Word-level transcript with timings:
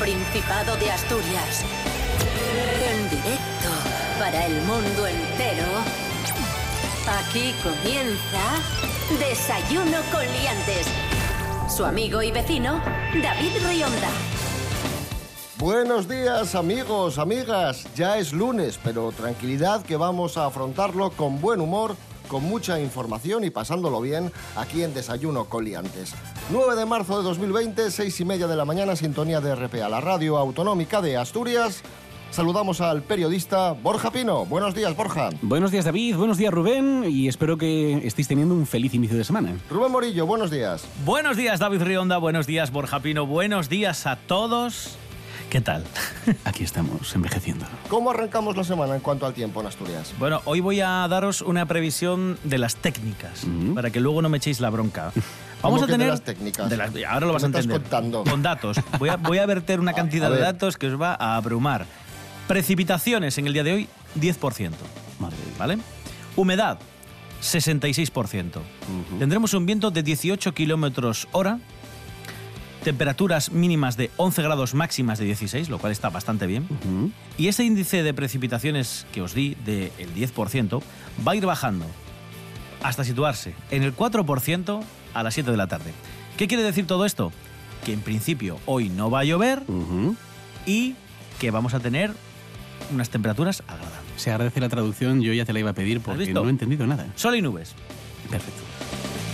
Principado 0.00 0.76
de 0.78 0.90
Asturias. 0.90 1.62
En 2.90 3.10
directo 3.10 3.68
para 4.18 4.46
el 4.46 4.54
mundo 4.62 5.06
entero. 5.06 5.66
Aquí 7.06 7.52
comienza 7.62 8.62
Desayuno 9.18 9.98
con 10.10 10.22
Liantes. 10.22 10.86
Su 11.68 11.84
amigo 11.84 12.22
y 12.22 12.32
vecino, 12.32 12.80
David 13.22 13.52
Rionda. 13.68 14.08
Buenos 15.58 16.08
días 16.08 16.54
amigos, 16.54 17.18
amigas. 17.18 17.86
Ya 17.94 18.16
es 18.16 18.32
lunes, 18.32 18.80
pero 18.82 19.12
tranquilidad 19.12 19.82
que 19.82 19.96
vamos 19.96 20.38
a 20.38 20.46
afrontarlo 20.46 21.10
con 21.10 21.42
buen 21.42 21.60
humor, 21.60 21.94
con 22.26 22.42
mucha 22.44 22.80
información 22.80 23.44
y 23.44 23.50
pasándolo 23.50 24.00
bien 24.00 24.32
aquí 24.56 24.82
en 24.82 24.94
Desayuno 24.94 25.44
con 25.44 25.66
Liantes. 25.66 26.14
9 26.52 26.74
de 26.74 26.84
marzo 26.86 27.18
de 27.18 27.22
2020, 27.24 27.90
6 27.90 28.20
y 28.20 28.24
media 28.24 28.46
de 28.46 28.56
la 28.56 28.64
mañana, 28.64 28.96
sintonía 28.96 29.40
de 29.40 29.54
RPA, 29.54 29.88
la 29.88 30.00
radio 30.00 30.36
autonómica 30.36 31.00
de 31.00 31.16
Asturias. 31.16 31.82
Saludamos 32.32 32.80
al 32.80 33.02
periodista 33.02 33.72
Borja 33.72 34.10
Pino. 34.12 34.46
Buenos 34.46 34.74
días, 34.74 34.96
Borja. 34.96 35.30
Buenos 35.42 35.70
días, 35.72 35.84
David. 35.84 36.16
Buenos 36.16 36.38
días, 36.38 36.52
Rubén. 36.52 37.04
Y 37.08 37.28
espero 37.28 37.56
que 37.58 38.06
estéis 38.06 38.28
teniendo 38.28 38.54
un 38.54 38.66
feliz 38.66 38.94
inicio 38.94 39.16
de 39.16 39.24
semana. 39.24 39.52
Rubén 39.68 39.90
Morillo, 39.92 40.26
buenos 40.26 40.50
días. 40.50 40.84
Buenos 41.04 41.36
días, 41.36 41.58
David 41.58 41.82
Rionda. 41.82 42.18
Buenos 42.18 42.46
días, 42.46 42.70
Borja 42.70 43.00
Pino. 43.00 43.26
Buenos 43.26 43.68
días 43.68 44.06
a 44.06 44.16
todos. 44.16 44.96
¿Qué 45.50 45.60
tal? 45.60 45.84
Aquí 46.44 46.62
estamos, 46.62 47.12
envejeciendo. 47.16 47.66
¿Cómo 47.88 48.10
arrancamos 48.10 48.56
la 48.56 48.62
semana 48.62 48.94
en 48.94 49.00
cuanto 49.00 49.26
al 49.26 49.34
tiempo 49.34 49.60
en 49.60 49.66
Asturias? 49.66 50.12
Bueno, 50.18 50.40
hoy 50.44 50.60
voy 50.60 50.80
a 50.80 51.06
daros 51.08 51.42
una 51.42 51.66
previsión 51.66 52.38
de 52.44 52.58
las 52.58 52.76
técnicas, 52.76 53.42
Ujú. 53.44 53.74
para 53.74 53.90
que 53.90 53.98
luego 53.98 54.22
no 54.22 54.28
me 54.28 54.36
echéis 54.36 54.60
la 54.60 54.70
bronca. 54.70 55.12
¿Cómo 55.60 55.74
Vamos 55.74 55.82
a 55.82 55.86
que 55.86 55.92
de 55.92 55.98
tener 55.98 56.08
las 56.12 56.22
técnicas? 56.22 56.70
de 56.70 56.76
las- 56.76 56.90
ahora 57.08 57.26
lo 57.26 57.32
vas 57.32 57.42
¿Qué 57.42 57.46
a 57.46 57.48
estás 57.48 57.64
entender. 57.64 57.82
contando? 57.82 58.24
Con 58.24 58.42
datos. 58.42 58.78
Voy 58.98 59.08
a, 59.10 59.16
voy 59.16 59.38
a 59.38 59.46
verter 59.46 59.78
una 59.80 59.92
cantidad 59.94 60.32
a 60.32 60.34
de 60.34 60.40
datos 60.40 60.76
que 60.76 60.86
os 60.88 61.00
va 61.00 61.14
a 61.18 61.36
abrumar. 61.36 61.86
Precipitaciones 62.48 63.36
en 63.38 63.46
el 63.46 63.52
día 63.52 63.62
de 63.62 63.72
hoy, 63.74 63.88
10%. 64.18 64.70
Madre. 65.18 65.36
¿Vale? 65.58 65.78
Humedad, 66.36 66.78
66%. 67.42 68.56
Ujú. 68.56 69.18
Tendremos 69.18 69.52
un 69.54 69.66
viento 69.66 69.90
de 69.90 70.02
18 70.02 70.52
kilómetros 70.54 71.28
hora. 71.32 71.58
Temperaturas 72.84 73.52
mínimas 73.52 73.98
de 73.98 74.10
11 74.16 74.40
grados, 74.42 74.72
máximas 74.74 75.18
de 75.18 75.26
16, 75.26 75.68
lo 75.68 75.78
cual 75.78 75.92
está 75.92 76.08
bastante 76.08 76.46
bien. 76.46 76.66
Y 77.36 77.48
ese 77.48 77.62
índice 77.64 78.02
de 78.02 78.14
precipitaciones 78.14 79.06
que 79.12 79.20
os 79.20 79.34
di 79.34 79.54
del 79.66 79.90
10% 80.14 80.80
va 81.26 81.32
a 81.32 81.36
ir 81.36 81.44
bajando 81.44 81.84
hasta 82.82 83.04
situarse 83.04 83.54
en 83.70 83.82
el 83.82 83.94
4% 83.94 84.80
a 85.14 85.22
las 85.22 85.34
7 85.34 85.50
de 85.50 85.56
la 85.56 85.66
tarde. 85.66 85.92
¿Qué 86.36 86.48
quiere 86.48 86.62
decir 86.62 86.86
todo 86.86 87.04
esto? 87.04 87.32
Que 87.84 87.92
en 87.92 88.00
principio 88.00 88.58
hoy 88.66 88.88
no 88.88 89.10
va 89.10 89.20
a 89.20 89.24
llover 89.24 89.62
y 90.66 90.94
que 91.38 91.50
vamos 91.50 91.74
a 91.74 91.80
tener 91.80 92.12
unas 92.92 93.10
temperaturas 93.10 93.62
agradables. 93.66 94.10
Se 94.16 94.30
agradece 94.30 94.60
la 94.60 94.68
traducción, 94.68 95.22
yo 95.22 95.32
ya 95.32 95.44
te 95.44 95.52
la 95.52 95.60
iba 95.60 95.70
a 95.70 95.74
pedir 95.74 96.00
porque 96.00 96.32
no 96.32 96.46
he 96.46 96.50
entendido 96.50 96.86
nada. 96.86 97.06
Sol 97.16 97.36
y 97.36 97.42
nubes. 97.42 97.74
Perfecto. 98.30 98.62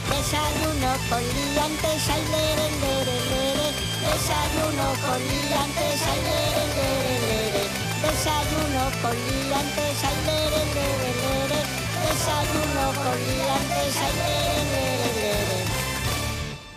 Desayuno 0.08 0.92
con 1.08 1.22
liantes, 1.22 2.08
ay, 2.10 2.22
lere, 2.30 2.66
lere, 2.80 3.16
lere. 3.30 3.68
Desayuno 4.06 4.86
con 5.02 5.18
liantes, 5.18 6.02
ay, 6.06 6.20
lere, 6.26 6.64
lere, 6.76 7.14
lere. 7.26 7.64
Desayuno 8.02 8.82
con 9.02 9.14
liantes, 9.14 9.96
ay, 10.06 10.18
lere, 10.26 10.62
lere, 10.74 11.10
lere. 11.22 11.60
Desayuno 12.06 12.84
con 13.02 13.18
liantes, 13.26 13.96
ay, 13.96 14.12
lere, 14.16 14.62
lere, 14.70 14.86
lere. 14.86 14.95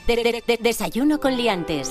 De- 0.09 0.23
de- 0.23 0.43
de- 0.47 0.57
desayuno 0.57 1.19
con 1.19 1.37
Liantes. 1.37 1.87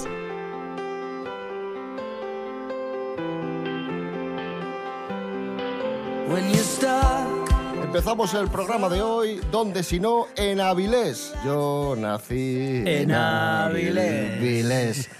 Empezamos 7.82 8.34
el 8.34 8.48
programa 8.48 8.88
de 8.88 9.00
hoy, 9.02 9.40
donde 9.50 9.82
si 9.82 9.98
no, 10.00 10.26
en 10.36 10.60
Avilés. 10.60 11.32
Yo 11.44 11.94
nací 11.96 12.82
En 12.86 13.12
Avilés. 13.12 14.36
Avilés. 14.38 15.10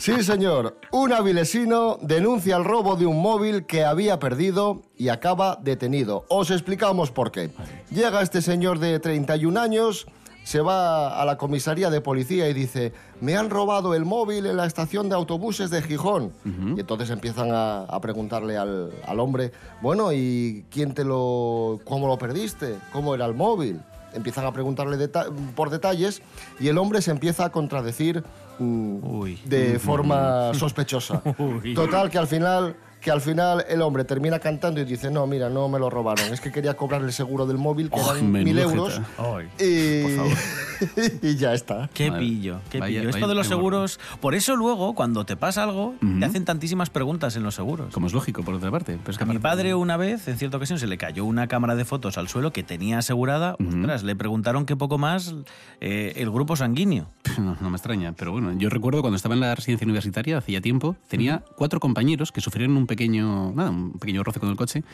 Sí, 0.00 0.22
señor. 0.22 0.78
Un 0.92 1.12
avilesino 1.12 1.98
denuncia 2.00 2.56
el 2.56 2.64
robo 2.64 2.96
de 2.96 3.06
un 3.06 3.20
móvil 3.20 3.66
que 3.66 3.84
había 3.84 4.18
perdido 4.18 4.82
y 4.96 5.08
acaba 5.08 5.58
detenido. 5.60 6.24
Os 6.28 6.50
explicamos 6.50 7.10
por 7.10 7.30
qué. 7.32 7.50
Llega 7.90 8.22
este 8.22 8.40
señor 8.40 8.78
de 8.78 8.98
31 9.00 9.58
años, 9.60 10.06
se 10.46 10.60
va 10.60 11.20
a 11.20 11.24
la 11.24 11.36
comisaría 11.36 11.90
de 11.90 12.00
policía 12.00 12.48
y 12.48 12.54
dice, 12.54 12.92
me 13.20 13.36
han 13.36 13.50
robado 13.50 13.94
el 13.96 14.04
móvil 14.04 14.46
en 14.46 14.56
la 14.56 14.64
estación 14.64 15.08
de 15.08 15.16
autobuses 15.16 15.70
de 15.70 15.82
Gijón. 15.82 16.30
Y 16.76 16.78
entonces 16.78 17.10
empiezan 17.10 17.50
a, 17.50 17.80
a 17.80 18.00
preguntarle 18.00 18.56
al, 18.56 18.92
al 19.08 19.18
hombre, 19.18 19.50
bueno, 19.82 20.12
¿y 20.12 20.64
quién 20.70 20.94
te 20.94 21.02
lo... 21.02 21.80
cómo 21.84 22.06
lo 22.06 22.16
perdiste? 22.16 22.76
¿Cómo 22.92 23.12
era 23.12 23.26
el 23.26 23.34
móvil? 23.34 23.80
Empiezan 24.14 24.44
a 24.46 24.52
preguntarle 24.52 24.96
deta- 24.96 25.26
por 25.56 25.68
detalles 25.70 26.22
y 26.60 26.68
el 26.68 26.78
hombre 26.78 27.02
se 27.02 27.10
empieza 27.10 27.46
a 27.46 27.50
contradecir 27.50 28.22
mm, 28.60 29.24
de 29.46 29.80
forma 29.80 30.54
sospechosa. 30.54 31.22
Uy. 31.38 31.74
Total, 31.74 32.08
que 32.08 32.18
al 32.18 32.28
final 32.28 32.76
que 33.00 33.10
al 33.10 33.20
final 33.20 33.64
el 33.68 33.82
hombre 33.82 34.04
termina 34.04 34.38
cantando 34.40 34.80
y 34.80 34.84
dice, 34.84 35.10
no, 35.10 35.26
mira, 35.26 35.48
no 35.48 35.68
me 35.68 35.78
lo 35.78 35.88
robaron, 35.90 36.32
es 36.32 36.40
que 36.40 36.50
quería 36.50 36.74
cobrar 36.74 37.02
el 37.02 37.12
seguro 37.12 37.46
del 37.46 37.56
móvil, 37.58 37.88
que 37.90 38.00
Oh, 38.00 38.12
eran 38.12 38.32
mil 38.32 38.58
euros. 38.58 39.00
Ay. 39.18 39.46
y... 39.64 40.02
Por 40.02 40.16
favor. 40.16 40.38
y 41.22 41.36
ya 41.36 41.54
está. 41.54 41.88
Qué 41.94 42.10
Madre, 42.10 42.24
pillo, 42.24 42.60
qué 42.70 42.80
vaya- 42.80 42.98
pillo. 43.00 43.08
Esto 43.10 43.20
vaya 43.20 43.28
de 43.28 43.34
los 43.36 43.46
seguros, 43.46 44.00
por 44.20 44.34
eso 44.34 44.56
luego 44.56 44.94
cuando 44.94 45.24
te 45.24 45.36
pasa 45.36 45.62
algo, 45.62 45.94
Ujú. 46.02 46.18
te 46.18 46.24
hacen 46.24 46.44
tantísimas 46.44 46.90
preguntas 46.90 47.36
en 47.36 47.42
los 47.44 47.54
seguros. 47.54 47.92
Como 47.94 48.06
es 48.08 48.12
lógico, 48.12 48.42
por 48.42 48.54
otra 48.54 48.70
parte. 48.70 48.98
Pero 48.98 49.10
es 49.12 49.18
que 49.18 49.24
A 49.24 49.26
mi 49.26 49.38
padre 49.38 49.74
una 49.74 49.96
vez, 49.96 50.26
en 50.28 50.36
cierta 50.36 50.56
ocasión, 50.56 50.78
se 50.78 50.86
le 50.86 50.98
cayó 50.98 51.24
una 51.24 51.46
cámara 51.46 51.76
de 51.76 51.84
fotos 51.84 52.18
al 52.18 52.28
suelo 52.28 52.52
que 52.52 52.62
tenía 52.62 52.98
asegurada. 52.98 53.56
Ujú. 53.60 53.68
Ostras, 53.80 54.02
le 54.02 54.16
preguntaron 54.16 54.66
qué 54.66 54.76
poco 54.76 54.98
más 54.98 55.34
eh, 55.80 56.12
el 56.16 56.30
grupo 56.30 56.56
sanguíneo. 56.56 57.08
No, 57.36 57.54
no 57.60 57.68
me 57.68 57.76
extraña, 57.76 58.12
pero 58.14 58.32
bueno, 58.32 58.54
yo 58.56 58.70
recuerdo 58.70 59.02
cuando 59.02 59.16
estaba 59.16 59.34
en 59.34 59.40
la 59.42 59.54
residencia 59.54 59.84
universitaria, 59.84 60.38
hacía 60.38 60.62
tiempo, 60.62 60.96
tenía 61.06 61.44
cuatro 61.54 61.80
compañeros 61.80 62.32
que 62.32 62.40
sufrieron 62.40 62.76
un 62.78 62.85
pequeño, 62.86 63.52
nada, 63.52 63.70
un 63.70 63.92
pequeño 63.92 64.22
roce 64.22 64.40
con 64.40 64.48
el 64.48 64.56
coche 64.56 64.84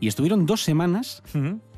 y 0.00 0.08
estuvieron 0.08 0.46
dos 0.46 0.62
semanas 0.62 1.22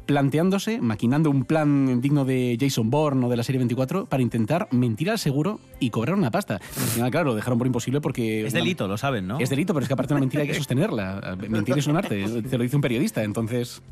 planteándose, 0.08 0.80
maquinando 0.80 1.28
un 1.28 1.44
plan 1.44 2.00
digno 2.00 2.24
de 2.24 2.56
Jason 2.58 2.88
Bourne 2.88 3.26
o 3.26 3.28
de 3.28 3.36
la 3.36 3.42
serie 3.42 3.58
24 3.58 4.06
para 4.06 4.22
intentar 4.22 4.66
mentir 4.70 5.10
al 5.10 5.19
seguro 5.19 5.60
y 5.80 5.91
cobrar 5.91 6.16
una 6.16 6.30
pasta. 6.30 6.54
Al 6.54 6.60
final, 6.94 7.10
claro, 7.10 7.26
lo 7.26 7.34
dejaron 7.34 7.58
por 7.58 7.66
imposible 7.66 8.00
porque... 8.00 8.46
Es 8.46 8.54
una- 8.54 8.62
delito, 8.62 8.88
lo 8.88 8.96
saben, 8.96 9.26
¿no? 9.28 9.38
Es 9.38 9.50
delito, 9.50 9.74
pero 9.74 9.84
es 9.84 9.88
que 9.88 9.92
aparte 9.92 10.14
una 10.14 10.20
mentira 10.20 10.42
hay 10.44 10.48
que 10.48 10.54
sostenerla. 10.54 11.36
Mentir 11.46 11.76
es 11.76 11.86
un 11.86 11.98
arte, 11.98 12.24
te 12.42 12.56
lo 12.56 12.62
dice 12.64 12.74
un 12.74 12.80
periodista. 12.80 13.22
Entonces, 13.22 13.82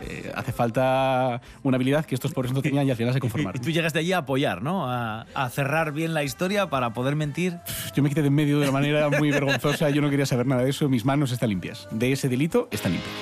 eh, 0.00 0.30
hace 0.36 0.52
falta 0.52 1.40
una 1.64 1.74
habilidad 1.74 2.04
que 2.04 2.14
estos 2.14 2.32
pobres 2.32 2.52
no 2.52 2.62
tenían 2.62 2.86
y 2.86 2.92
al 2.92 2.96
final 2.96 3.12
se 3.12 3.18
Y 3.18 3.20
conformaron. 3.20 3.60
tú 3.64 3.70
llegas 3.72 3.92
de 3.92 3.98
allí 3.98 4.12
a 4.12 4.18
apoyar, 4.18 4.62
¿no? 4.62 4.88
A, 4.88 5.22
a 5.34 5.50
cerrar 5.50 5.92
bien 5.92 6.14
la 6.14 6.22
historia 6.22 6.70
para 6.70 6.92
poder 6.94 7.16
mentir. 7.16 7.58
Yo 7.96 8.02
me 8.04 8.10
quité 8.10 8.22
de 8.22 8.28
en 8.28 8.34
medio 8.34 8.58
de 8.60 8.62
una 8.62 8.72
manera 8.72 9.10
muy 9.10 9.32
vergonzosa, 9.32 9.90
yo 9.90 10.00
no 10.00 10.08
quería 10.08 10.24
saber 10.26 10.46
nada 10.46 10.62
de 10.62 10.70
eso, 10.70 10.88
mis 10.88 11.04
manos 11.04 11.32
están 11.32 11.48
limpias. 11.48 11.88
De 11.90 12.12
ese 12.12 12.28
delito 12.28 12.68
están 12.70 12.92
limpias. 12.92 13.12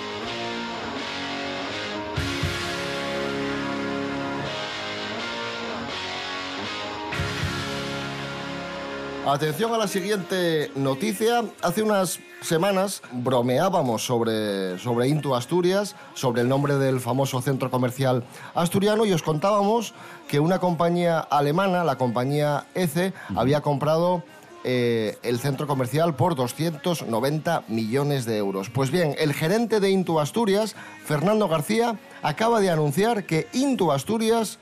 Atención 9.27 9.73
a 9.73 9.79
la 9.79 9.87
siguiente 9.87 10.73
noticia. 10.75 11.45
Hace 11.63 11.85
unas 11.85 12.19
semanas 12.41 13.03
bromeábamos 13.13 14.05
sobre, 14.05 14.81
sobre 14.81 15.07
Into 15.07 15.37
Asturias, 15.37 15.95
sobre 16.15 16.43
el 16.43 16.49
nombre 16.49 16.77
del 16.77 16.99
famoso 16.99 17.41
centro 17.41 17.71
comercial 17.71 18.25
asturiano 18.53 19.07
y 19.07 19.13
os 19.13 19.23
contábamos 19.23 19.95
que 20.27 20.41
una 20.41 20.59
compañía 20.59 21.21
alemana, 21.21 21.85
la 21.85 21.99
compañía 21.99 22.67
ECE, 22.75 23.13
había 23.37 23.61
comprado 23.61 24.25
eh, 24.65 25.17
el 25.23 25.39
centro 25.39 25.69
comercial 25.69 26.17
por 26.17 26.35
290 26.35 27.63
millones 27.69 28.25
de 28.25 28.39
euros. 28.39 28.71
Pues 28.71 28.91
bien, 28.91 29.15
el 29.19 29.35
gerente 29.35 29.79
de 29.79 29.91
Into 29.91 30.19
Asturias, 30.19 30.75
Fernando 31.05 31.47
García, 31.47 31.97
acaba 32.23 32.59
de 32.59 32.71
anunciar 32.71 33.25
que 33.25 33.47
Into 33.53 33.93
Asturias 33.93 34.59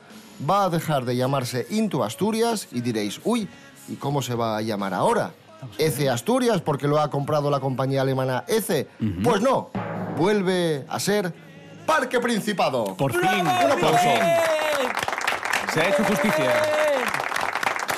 va 0.47 0.65
a 0.65 0.69
dejar 0.69 1.05
de 1.05 1.15
llamarse 1.15 1.65
Into 1.69 2.03
Asturias 2.03 2.67
y 2.71 2.81
diréis, 2.81 3.21
uy, 3.23 3.47
¿y 3.87 3.95
cómo 3.95 4.21
se 4.21 4.35
va 4.35 4.57
a 4.57 4.61
llamar 4.61 4.93
ahora? 4.93 5.31
ECE 5.77 6.09
Asturias 6.09 6.61
porque 6.61 6.87
lo 6.87 6.99
ha 6.99 7.09
comprado 7.11 7.51
la 7.51 7.59
compañía 7.59 8.01
alemana 8.01 8.43
ECE. 8.47 8.87
Pues 9.23 9.41
no, 9.41 9.69
vuelve 10.17 10.85
a 10.89 10.99
ser 10.99 11.33
Parque 11.85 12.19
Principado. 12.19 12.95
Por 12.95 13.11
fin, 13.11 13.21
Un 13.41 13.45
por 13.45 13.71
aplauso. 13.71 13.97
fin. 13.99 14.91
Se 15.73 15.81
ha 15.81 15.89
hecho 15.89 16.03
justicia. 16.03 16.51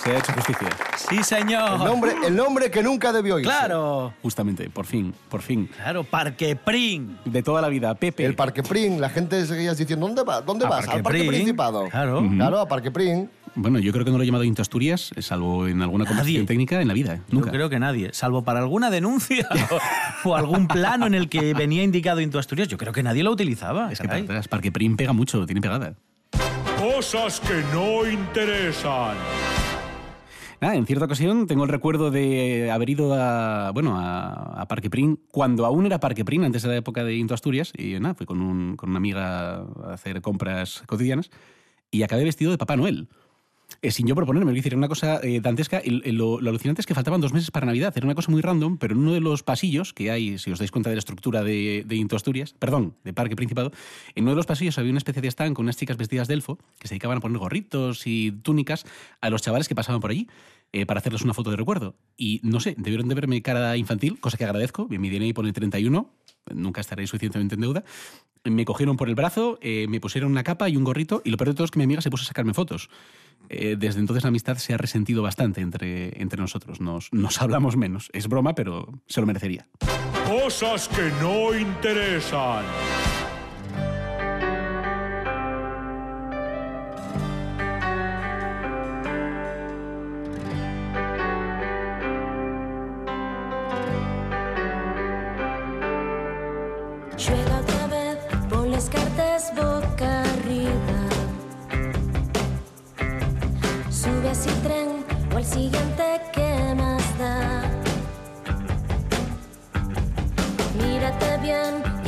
Se 0.04 0.12
ha 0.12 0.18
hecho 0.20 0.34
justicia. 0.34 0.68
Sí, 0.98 1.24
señor. 1.24 1.72
El 1.80 1.86
nombre, 1.86 2.14
el 2.28 2.36
nombre 2.36 2.70
que 2.70 2.84
nunca 2.84 3.14
debió 3.14 3.40
irse. 3.40 3.50
Claro. 3.50 4.14
Justamente, 4.22 4.70
por 4.70 4.86
fin, 4.86 5.14
por 5.30 5.42
fin. 5.42 5.70
Claro, 5.78 6.04
Parque 6.04 6.58
Pring. 6.58 7.18
De 7.24 7.42
toda 7.42 7.62
la 7.62 7.70
vida, 7.70 7.96
Pepe. 7.96 8.26
El 8.26 8.36
Parque 8.36 8.64
Prin, 8.64 9.00
la 9.00 9.10
gente 9.10 9.46
seguía 9.46 9.74
diciendo, 9.74 10.06
¿dónde 10.06 10.24
vas? 10.24 10.46
¿Dónde 10.46 10.66
A 10.66 10.70
vas? 10.70 10.80
Parque 10.82 10.98
Al 10.98 11.04
Parque 11.04 11.20
Prin, 11.20 11.30
Principado. 11.32 11.88
claro. 11.88 12.22
Claro, 12.36 12.60
a 12.60 12.68
Parque 12.68 12.92
Prin. 12.92 13.30
Bueno, 13.56 13.78
yo 13.80 13.92
creo 13.92 14.04
que 14.04 14.10
no 14.12 14.18
lo 14.18 14.24
he 14.24 14.26
llamado 14.26 14.44
Into 14.44 14.64
Asturias, 14.64 15.12
salvo 15.20 15.68
en 15.68 15.82
alguna 15.84 16.06
conversación 16.06 16.46
técnica 16.48 16.82
en 16.82 16.88
la 16.88 16.94
vida. 16.96 17.16
¿eh? 17.16 17.22
Nunca. 17.30 17.48
Yo 17.48 17.52
creo 17.54 17.70
que 17.70 17.80
nadie, 17.80 18.10
salvo 18.12 18.44
para 18.44 18.60
alguna 18.60 18.90
denuncia 18.90 19.48
o, 20.26 20.30
o 20.30 20.36
algún 20.36 20.68
plano 20.68 21.06
en 21.06 21.14
el 21.14 21.30
que 21.30 21.54
venía 21.54 21.84
indicado 21.84 22.20
Into 22.20 22.40
Asturias, 22.40 22.68
yo 22.68 22.78
creo 22.78 22.92
que 22.94 23.04
nadie 23.04 23.24
lo 23.24 23.32
utilizaba. 23.32 23.92
Es 23.92 24.00
que 24.00 24.08
caray. 24.08 24.24
para 24.24 24.40
atrás, 24.40 24.48
Parque 24.48 24.72
Prim 24.72 24.96
pega 24.98 25.14
mucho, 25.14 25.46
tiene 25.46 25.62
pegada. 25.62 25.94
Cosas 26.80 27.40
que 27.42 27.62
no 27.72 28.08
interesan. 28.10 29.16
Nada, 30.60 30.76
en 30.76 30.86
cierta 30.86 31.06
ocasión 31.06 31.46
tengo 31.46 31.64
el 31.66 31.70
recuerdo 31.70 32.10
de 32.10 32.72
haber 32.72 32.90
ido 32.90 33.14
a, 33.14 33.72
bueno, 33.72 34.00
a, 34.00 34.62
a 34.62 34.68
Parque 34.68 34.90
Prim 34.90 35.18
cuando 35.30 35.66
aún 35.66 35.86
era 35.86 36.00
Parque 36.00 36.26
Prim, 36.26 36.44
antes 36.44 36.64
de 36.64 36.70
la 36.70 36.78
época 36.78 37.04
de 37.04 37.16
Into 37.18 37.34
Asturias, 37.34 37.72
y 37.78 38.00
nada, 38.00 38.16
fui 38.16 38.26
con, 38.26 38.42
un- 38.42 38.78
con 38.78 38.90
una 38.90 38.98
amiga 38.98 39.58
a 39.58 39.94
hacer 39.94 40.22
compras 40.22 40.82
cotidianas 40.88 41.30
y 41.92 42.02
acabé 42.04 42.24
vestido 42.24 42.50
de 42.52 42.58
Papá 42.58 42.76
Noel. 42.78 43.10
Eh, 43.81 43.92
sin 43.92 44.08
yo 44.08 44.16
proponerme, 44.16 44.52
es 44.52 44.56
decir, 44.56 44.74
era 44.74 44.78
una 44.78 44.88
cosa 44.88 45.20
eh, 45.24 45.42
dantesca. 45.42 45.81
Lo 45.86 46.38
alucinante 46.38 46.81
es 46.81 46.86
que 46.86 46.94
faltaban 46.94 47.22
dos 47.22 47.34
meses 47.34 47.52
para 47.52 47.66
Navidad. 47.66 47.94
Era 47.96 48.06
una 48.06 48.16
cosa 48.16 48.31
muy 48.31 48.42
random, 48.42 48.78
pero 48.78 48.94
en 48.94 49.02
uno 49.02 49.14
de 49.14 49.20
los 49.20 49.44
pasillos 49.44 49.94
que 49.94 50.12
hay, 50.12 50.38
si 50.38 50.52
os 50.52 50.60
dais 50.60 50.72
cuenta 50.72 50.90
de 50.90 50.96
la 50.96 51.00
estructura 51.00 51.44
de, 51.44 51.84
de 51.86 51.96
Into 51.96 52.16
Asturias, 52.16 52.56
perdón, 52.58 52.96
de 53.04 53.14
Parque 53.14 53.36
Principado, 53.36 53.72
en 54.16 54.24
uno 54.24 54.31
de 54.31 54.38
los 54.38 54.46
pasillos 54.46 54.78
había 54.78 54.92
una 54.92 55.00
especie 55.00 55.22
de 55.22 55.28
stand 55.28 55.56
con 55.56 55.66
unas 55.66 55.78
chicas 55.78 55.98
vestidas 55.98 56.28
de 56.28 56.36
elfo 56.36 56.58
que 56.80 56.88
se 56.88 56.96
dedicaban 56.96 57.18
a 57.18 57.22
poner 57.22 57.38
gorritos 57.38 58.06
y 58.06 58.31
túnicas 58.31 58.86
a 59.22 59.30
los 59.30 59.42
chavales 59.42 59.68
que 59.68 59.75
pasaban 59.75 60.02
por 60.02 60.12
allí 60.12 60.28
eh, 60.75 60.88
para 60.88 61.00
hacerles 61.00 61.22
una 61.22 61.36
foto 61.36 61.52
de 61.52 61.56
recuerdo. 61.56 61.96
Y 62.18 62.42
no 62.44 62.60
sé, 62.60 62.74
debieron 62.80 63.08
de 63.08 63.14
verme 63.14 63.44
cara 63.44 63.78
infantil, 63.78 64.20
cosa 64.20 64.38
que 64.38 64.44
agradezco. 64.44 64.88
Mi 64.90 65.10
DNI 65.10 65.31
pone 65.34 65.54
31, 65.54 66.10
nunca 66.56 66.81
estaré 66.81 67.06
suficientemente 67.06 67.54
en 67.54 67.62
deuda. 67.62 67.84
Me 68.44 68.66
cogieron 68.66 68.98
por 68.98 69.08
el 69.08 69.14
brazo, 69.14 69.60
eh, 69.62 69.86
me 69.88 70.00
pusieron 70.00 70.31
una 70.31 70.44
capa 70.44 70.68
y 70.70 70.75
un 70.75 70.84
gorrito, 70.84 71.22
y 71.24 71.30
lo 71.30 71.38
peor 71.38 71.50
de 71.50 71.54
todo 71.54 71.66
es 71.66 71.72
que 71.72 71.78
mi 71.78 71.84
amiga 71.84 72.02
se 72.02 72.10
puso 72.10 72.24
a 72.24 72.25
sacarme 72.25 72.56
fotos. 72.56 72.90
Eh, 73.54 73.76
desde 73.78 74.00
entonces 74.00 74.24
la 74.24 74.30
amistad 74.30 74.58
se 74.58 74.74
ha 74.74 74.78
resentido 74.78 75.22
bastante 75.24 75.62
entre, 75.62 76.22
entre 76.22 76.40
nosotros. 76.40 76.82
Nos, 76.82 77.10
nos 77.12 77.42
hablamos 77.42 77.78
menos. 77.78 78.10
Es 78.14 78.28
broma, 78.28 78.56
pero 78.56 79.02
se 79.08 79.22
lo 79.22 79.28
merecería. 79.28 79.68
Cosas 80.28 80.88
que 80.88 81.12
no 81.22 81.58
interesan. 81.58 82.64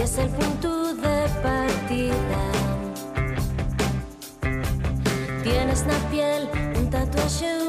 Es 0.05 0.19
el 0.19 0.29
punto 0.29 0.93
de 0.93 1.27
partida. 1.41 2.41
Tienes 5.43 5.81
en 5.81 5.87
la 5.87 5.97
piel 6.11 6.49
un 6.77 6.89
tatuaje 6.91 7.64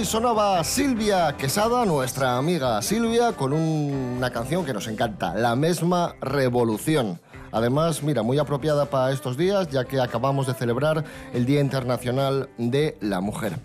Ahí 0.00 0.06
sonaba 0.06 0.64
Silvia 0.64 1.36
Quesada, 1.36 1.84
nuestra 1.84 2.38
amiga 2.38 2.80
Silvia, 2.80 3.32
con 3.34 3.52
un- 3.52 4.14
una 4.16 4.30
canción 4.30 4.64
que 4.64 4.72
nos 4.72 4.86
encanta, 4.88 5.34
La 5.34 5.54
misma 5.54 6.14
revolución. 6.22 7.20
Además, 7.52 8.02
mira, 8.02 8.22
muy 8.22 8.38
apropiada 8.38 8.86
para 8.86 9.12
estos 9.12 9.36
días, 9.36 9.68
ya 9.68 9.84
que 9.84 10.00
acabamos 10.00 10.46
de 10.46 10.54
celebrar 10.54 11.04
el 11.34 11.44
Día 11.44 11.60
Internacional 11.60 12.48
de 12.56 12.96
la 13.02 13.20
Mujer. 13.20 13.58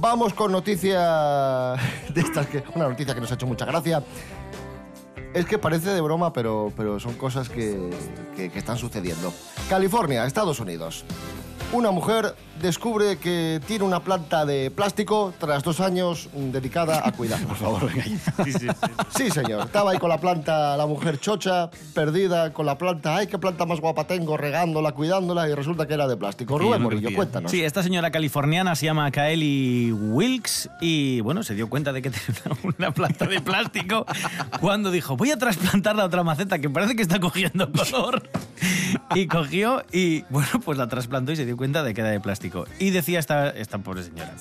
Vamos 0.00 0.32
con 0.32 0.50
noticia 0.50 1.74
de 2.14 2.20
estas 2.22 2.46
que 2.46 2.64
una 2.74 2.88
noticia 2.88 3.14
que 3.14 3.20
nos 3.20 3.30
ha 3.30 3.34
hecho 3.34 3.46
mucha 3.46 3.66
gracia. 3.66 4.02
Es 5.34 5.44
que 5.44 5.58
parece 5.58 5.90
de 5.90 6.00
broma, 6.00 6.32
pero, 6.32 6.72
pero 6.74 6.98
son 6.98 7.12
cosas 7.16 7.50
que, 7.50 7.90
que- 8.34 8.48
que 8.50 8.58
están 8.58 8.78
sucediendo. 8.78 9.30
California, 9.68 10.24
Estados 10.24 10.58
Unidos. 10.58 11.04
Una 11.72 11.92
mujer 11.92 12.34
descubre 12.60 13.16
que 13.18 13.60
tiene 13.66 13.84
una 13.84 14.00
planta 14.00 14.44
de 14.44 14.72
plástico 14.72 15.32
tras 15.38 15.62
dos 15.62 15.80
años 15.80 16.28
dedicada 16.34 17.06
a 17.06 17.12
cuidarla. 17.12 17.46
Por 17.46 17.56
favor, 17.56 17.90
Sí, 19.16 19.30
señor. 19.30 19.66
Estaba 19.66 19.92
ahí 19.92 19.98
con 19.98 20.08
la 20.08 20.18
planta, 20.18 20.76
la 20.76 20.86
mujer 20.86 21.18
chocha, 21.20 21.70
perdida 21.94 22.52
con 22.52 22.66
la 22.66 22.76
planta. 22.76 23.16
Ay, 23.16 23.28
qué 23.28 23.38
planta 23.38 23.66
más 23.66 23.80
guapa 23.80 24.04
tengo, 24.04 24.36
regándola, 24.36 24.92
cuidándola, 24.92 25.48
y 25.48 25.54
resulta 25.54 25.86
que 25.86 25.94
era 25.94 26.08
de 26.08 26.16
plástico. 26.16 26.58
Sí, 26.58 26.64
Rubén 26.64 26.82
Morillo, 26.82 27.14
cuéntanos. 27.14 27.50
Sí, 27.50 27.62
esta 27.62 27.82
señora 27.84 28.10
californiana 28.10 28.74
se 28.74 28.86
llama 28.86 29.10
Kaeli 29.12 29.92
Wilkes 29.92 30.68
y 30.80 31.20
bueno, 31.20 31.44
se 31.44 31.54
dio 31.54 31.70
cuenta 31.70 31.92
de 31.92 32.02
que 32.02 32.10
tenía 32.10 32.58
una 32.78 32.92
planta 32.92 33.26
de 33.26 33.40
plástico 33.40 34.04
cuando 34.60 34.90
dijo, 34.90 35.16
voy 35.16 35.30
a 35.30 35.36
trasplantarla 35.38 36.02
a 36.02 36.06
otra 36.06 36.24
maceta 36.24 36.58
que 36.58 36.68
parece 36.68 36.96
que 36.96 37.02
está 37.02 37.20
cogiendo 37.20 37.70
color. 37.72 38.28
Y 39.14 39.28
cogió 39.28 39.84
y 39.92 40.22
bueno, 40.30 40.48
pues 40.64 40.76
la 40.76 40.88
trasplantó 40.88 41.32
y 41.32 41.36
se 41.36 41.46
dio 41.46 41.56
cuenta 41.60 41.82
de 41.82 41.92
que 41.92 42.00
era 42.00 42.08
de 42.10 42.20
plástico. 42.20 42.64
Y 42.78 42.88
decía 42.88 43.18
esta, 43.18 43.50
esta 43.50 43.76
pobre 43.78 44.02
señora, 44.02 44.32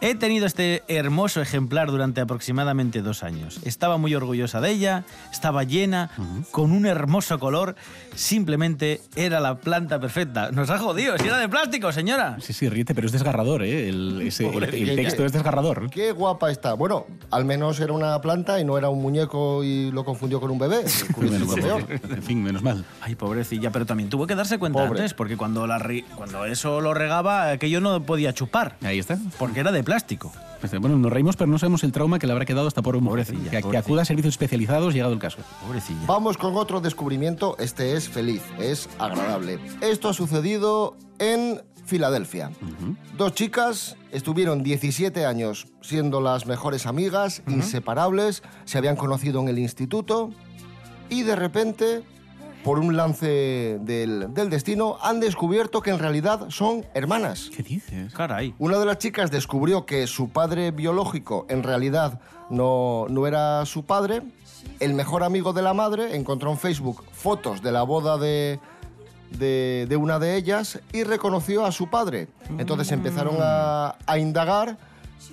he 0.00 0.14
tenido 0.14 0.46
este 0.46 0.84
hermoso 0.86 1.40
ejemplar 1.42 1.90
durante 1.90 2.20
aproximadamente 2.20 3.02
dos 3.02 3.24
años. 3.24 3.58
Estaba 3.64 3.96
muy 3.96 4.14
orgullosa 4.14 4.60
de 4.60 4.70
ella, 4.70 5.04
estaba 5.32 5.64
llena, 5.64 6.10
con 6.52 6.70
un 6.70 6.86
hermoso 6.86 7.40
color, 7.40 7.74
simplemente 8.14 9.00
era 9.16 9.40
la 9.40 9.56
planta 9.58 9.98
perfecta. 9.98 10.52
Nos 10.52 10.70
ha 10.70 10.78
jodido, 10.78 11.18
si 11.18 11.26
era 11.26 11.38
de 11.38 11.48
plástico, 11.48 11.90
señora. 11.90 12.36
Sí, 12.40 12.52
sí, 12.52 12.68
ríete, 12.68 12.94
pero 12.94 13.06
es 13.08 13.12
desgarrador, 13.12 13.64
¿eh? 13.64 13.88
El, 13.88 14.22
ese- 14.26 14.46
el- 14.48 14.62
el 14.62 14.70
¿Qué- 14.70 14.94
texto 14.96 15.24
es 15.24 15.32
desgarrador. 15.32 15.90
Qué 15.90 16.12
guapa 16.12 16.50
está. 16.52 16.74
Bueno, 16.74 17.06
al 17.32 17.44
menos 17.44 17.80
era 17.80 17.92
una 17.92 18.20
planta 18.20 18.60
y 18.60 18.64
no 18.64 18.78
era 18.78 18.88
un 18.90 19.02
muñeco 19.02 19.64
y 19.64 19.90
lo 19.90 20.04
confundió 20.04 20.40
con 20.40 20.52
un 20.52 20.58
bebé. 20.60 20.84
peor. 21.56 21.84
En 21.90 22.22
fin, 22.22 22.42
menos 22.42 22.62
mal. 22.62 22.84
Ay, 23.00 23.16
pobrecilla, 23.16 23.70
pero 23.72 23.86
también 23.86 24.08
tuvo 24.08 24.26
que 24.26 24.34
darse 24.36 24.58
cuenta 24.58 24.78
Pobre. 24.86 25.00
antes, 25.00 25.14
porque 25.14 25.36
cuando, 25.36 25.66
la 25.66 25.78
ri- 25.78 26.04
cuando 26.14 26.44
eso 26.60 26.80
lo 26.82 26.92
regaba, 26.92 27.50
aquello 27.52 27.80
no 27.80 28.02
podía 28.02 28.34
chupar, 28.34 28.76
Ahí 28.82 28.98
está. 28.98 29.18
porque 29.38 29.60
era 29.60 29.72
de 29.72 29.82
plástico. 29.82 30.30
Pues, 30.60 30.78
Bueno, 30.78 30.98
nos 30.98 31.10
reímos, 31.10 31.36
pero 31.36 31.50
no 31.50 31.58
sabemos 31.58 31.82
el 31.84 31.92
trauma 31.92 32.18
que 32.18 32.26
le 32.26 32.32
habrá 32.34 32.44
quedado 32.44 32.66
hasta 32.68 32.82
por 32.82 32.94
un 32.96 33.04
Pobrecilla, 33.06 33.44
Que, 33.44 33.56
que 33.56 33.62
pobrecilla. 33.62 33.78
acuda 33.80 34.02
a 34.02 34.04
servicios 34.04 34.34
especializados 34.34 34.92
llegado 34.92 35.14
el 35.14 35.18
caso. 35.18 35.38
Pobrecilla. 35.66 36.00
Vamos 36.06 36.36
con 36.36 36.54
otro 36.56 36.82
descubrimiento. 36.82 37.56
Este 37.58 37.96
es 37.96 38.10
feliz, 38.10 38.42
es 38.58 38.90
agradable. 38.98 39.58
Esto 39.80 40.10
ha 40.10 40.12
sucedido 40.12 40.98
en 41.18 41.62
Filadelfia. 41.86 42.50
Dos 43.16 43.32
chicas 43.32 43.96
estuvieron 44.12 44.62
17 44.62 45.24
años 45.24 45.66
siendo 45.80 46.20
las 46.20 46.44
mejores 46.46 46.84
amigas, 46.86 47.42
inseparables, 47.48 48.42
se 48.66 48.76
habían 48.76 48.96
conocido 48.96 49.40
en 49.40 49.48
el 49.48 49.58
instituto 49.58 50.30
y 51.08 51.22
de 51.22 51.36
repente, 51.36 52.02
por 52.64 52.78
un 52.78 52.96
lance 52.96 53.78
del, 53.80 54.32
del 54.34 54.50
destino, 54.50 54.98
han 55.02 55.20
descubierto 55.20 55.80
que 55.80 55.90
en 55.90 55.98
realidad 55.98 56.46
son 56.50 56.84
hermanas. 56.94 57.50
¿Qué 57.54 57.62
dices? 57.62 58.12
Caray. 58.12 58.54
Una 58.58 58.78
de 58.78 58.86
las 58.86 58.98
chicas 58.98 59.30
descubrió 59.30 59.86
que 59.86 60.06
su 60.06 60.30
padre 60.30 60.70
biológico 60.70 61.46
en 61.48 61.62
realidad 61.62 62.20
no, 62.50 63.06
no 63.08 63.26
era 63.26 63.64
su 63.66 63.84
padre. 63.84 64.22
El 64.78 64.94
mejor 64.94 65.22
amigo 65.22 65.52
de 65.52 65.62
la 65.62 65.72
madre 65.72 66.16
encontró 66.16 66.50
en 66.50 66.58
Facebook 66.58 67.04
fotos 67.12 67.62
de 67.62 67.72
la 67.72 67.82
boda 67.82 68.18
de, 68.18 68.60
de, 69.38 69.86
de 69.88 69.96
una 69.96 70.18
de 70.18 70.36
ellas 70.36 70.80
y 70.92 71.04
reconoció 71.04 71.64
a 71.64 71.72
su 71.72 71.88
padre. 71.88 72.28
Entonces 72.58 72.92
empezaron 72.92 73.36
a, 73.40 73.96
a 74.06 74.18
indagar. 74.18 74.76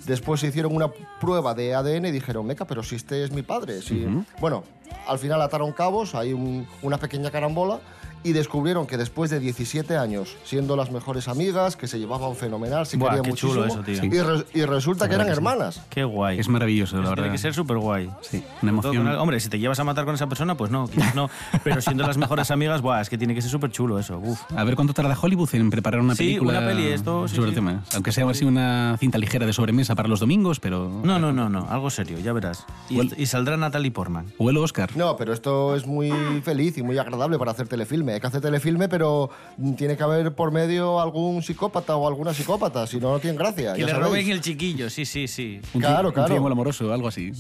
Después 0.06 0.42
se 0.42 0.48
hicieron 0.48 0.76
una 0.76 0.90
prueba 1.22 1.54
de 1.54 1.74
ADN 1.76 2.06
y 2.08 2.12
dijeron, 2.12 2.46
meca, 2.46 2.66
pero 2.66 2.84
si 2.84 2.96
este 2.96 3.24
es 3.24 3.32
mi 3.32 3.42
padre. 3.42 3.82
Si... 3.82 4.06
Bueno, 4.40 4.64
al 5.08 5.20
final 5.20 5.42
ataron 5.42 5.72
cabos, 5.72 6.16
hay 6.16 6.34
un- 6.34 6.68
una 6.82 6.98
pequeña 6.98 7.32
carambola 7.32 7.80
y 8.24 8.34
descubrieron 8.34 8.88
que 8.88 8.98
después 8.98 9.30
de 9.30 9.40
17 9.40 9.98
años 9.98 10.36
siendo 10.44 10.76
las 10.76 10.92
mejores 10.92 11.28
amigas, 11.28 11.76
que 11.76 11.88
se 11.88 12.00
llevaban 12.00 12.36
fenomenal, 12.36 12.86
se 12.86 12.98
Buah, 12.98 13.10
querían 13.10 13.24
qué 13.24 13.30
muchísimo, 13.32 13.54
chulo 13.54 13.66
eso, 13.66 13.82
tío. 13.82 14.04
Y, 14.04 14.22
re- 14.22 14.46
y 14.54 14.66
resulta 14.66 15.08
que 15.08 15.16
eran 15.16 15.28
sí. 15.28 15.34
hermanas. 15.34 15.82
Qué 15.90 16.04
guay. 16.04 16.40
Es 16.40 16.48
maravilloso, 16.50 16.96
la 16.98 17.02
Eso 17.04 17.10
verdad. 17.12 17.24
Tiene 17.26 17.36
que 17.36 17.42
ser 17.42 17.54
súper 17.54 17.78
guay. 17.78 18.10
Sí, 18.22 18.44
una 18.62 18.72
emoción. 18.72 19.08
Hombre, 19.08 19.40
si 19.40 19.50
te 19.50 19.60
llevas 19.60 19.80
a 19.80 19.84
matar 19.84 20.06
con 20.06 20.16
esa 20.16 20.28
persona, 20.28 20.56
pues 20.56 20.72
no, 20.72 20.88
quizás 20.88 21.16
no. 21.16 21.30
Pero 21.64 21.82
siendo 21.82 22.06
las 22.06 22.18
mejores 22.18 22.52
amigas, 22.52 22.82
buah, 22.82 23.02
es 23.02 23.10
que 23.10 23.18
tiene 23.18 23.34
que 23.36 23.42
ser 23.42 23.52
súper 23.52 23.72
chulo 23.72 24.00
eso. 24.00 24.18
Uf. 24.20 24.40
A 24.56 24.64
ver 24.64 24.76
cuánto 24.76 24.94
tarda 24.94 25.18
Hollywood 25.20 25.50
en 25.54 25.70
preparar 25.70 26.02
una 26.02 26.16
Sí, 26.16 26.24
película 26.26 26.60
una 26.60 26.68
peli, 26.68 26.88
esto, 26.88 27.28
sí, 27.28 27.36
sobre 27.36 27.48
sí. 27.48 27.50
el 27.50 27.56
tema. 27.56 27.84
Aunque 27.94 28.12
sea 28.12 28.28
así 28.30 28.46
una 28.46 28.96
cinta 29.00 29.18
ligera 29.18 29.46
de 29.46 29.54
sobremesa 29.54 29.96
para 29.96 30.08
los 30.10 30.20
domingos, 30.20 30.60
pero... 30.60 30.90
No, 31.04 31.20
no, 31.20 31.32
no, 31.32 31.50
no, 31.50 31.68
algo 31.70 31.90
serio, 31.90 32.20
ya 32.20 32.34
verás. 32.34 32.66
Y, 32.90 32.98
Well- 32.98 33.14
y 33.18 33.26
saldrá 33.26 33.58
Natalie 33.58 33.92
Portman. 33.92 34.26
O 34.38 34.50
el 34.50 34.58
Oscar. 34.58 34.90
No, 34.96 35.16
pero 35.18 35.34
esto 35.34 35.76
es 35.76 35.86
muy 35.88 36.12
feliz 36.44 36.78
y 36.78 36.84
muy 36.84 36.98
agradable 36.98 37.38
para 37.38 37.52
hacer 37.52 37.68
telefilme. 38.08 38.14
Hay 38.14 38.20
que 38.22 38.28
hacer 38.28 38.42
telefilme, 38.42 38.88
pero 38.90 39.30
mm, 39.58 39.74
tiene 39.74 39.98
que 39.98 40.04
haber 40.04 40.34
por 40.34 40.52
medio 40.52 41.00
algún 41.00 41.42
psicópata 41.44 41.96
o 41.96 42.08
alguna 42.08 42.34
psicópata, 42.34 42.88
si 42.88 43.00
no, 43.00 43.12
no 43.12 43.20
tiene 43.20 43.38
gracia. 43.38 43.74
Que 43.74 43.82
ya 43.82 43.86
le 43.88 43.92
sabéis. 43.92 44.08
roben 44.10 44.30
el 44.32 44.42
chiquillo, 44.42 44.90
sí, 44.90 45.06
sí, 45.06 45.28
sí. 45.28 45.60
Un, 45.74 45.82
Claro, 45.82 46.10
un 46.10 46.14
claro. 46.14 46.28
triángulo 46.28 46.54
amoroso, 46.54 46.92
algo 46.94 47.08
así. 47.08 47.32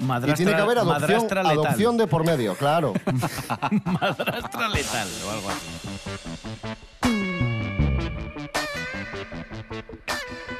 Madrastra, 0.00 0.32
Y 0.32 0.36
tiene 0.36 0.54
que 0.54 0.62
haber 0.62 0.78
adopción, 0.78 1.00
madrastra 1.02 1.42
letal. 1.42 1.58
adopción 1.66 1.96
de 1.96 2.06
por 2.06 2.24
medio, 2.24 2.54
claro. 2.54 2.92
madrastra 3.84 4.68
letal 4.68 5.08
o 5.26 5.30
algo 5.30 5.48
así. 5.50 6.72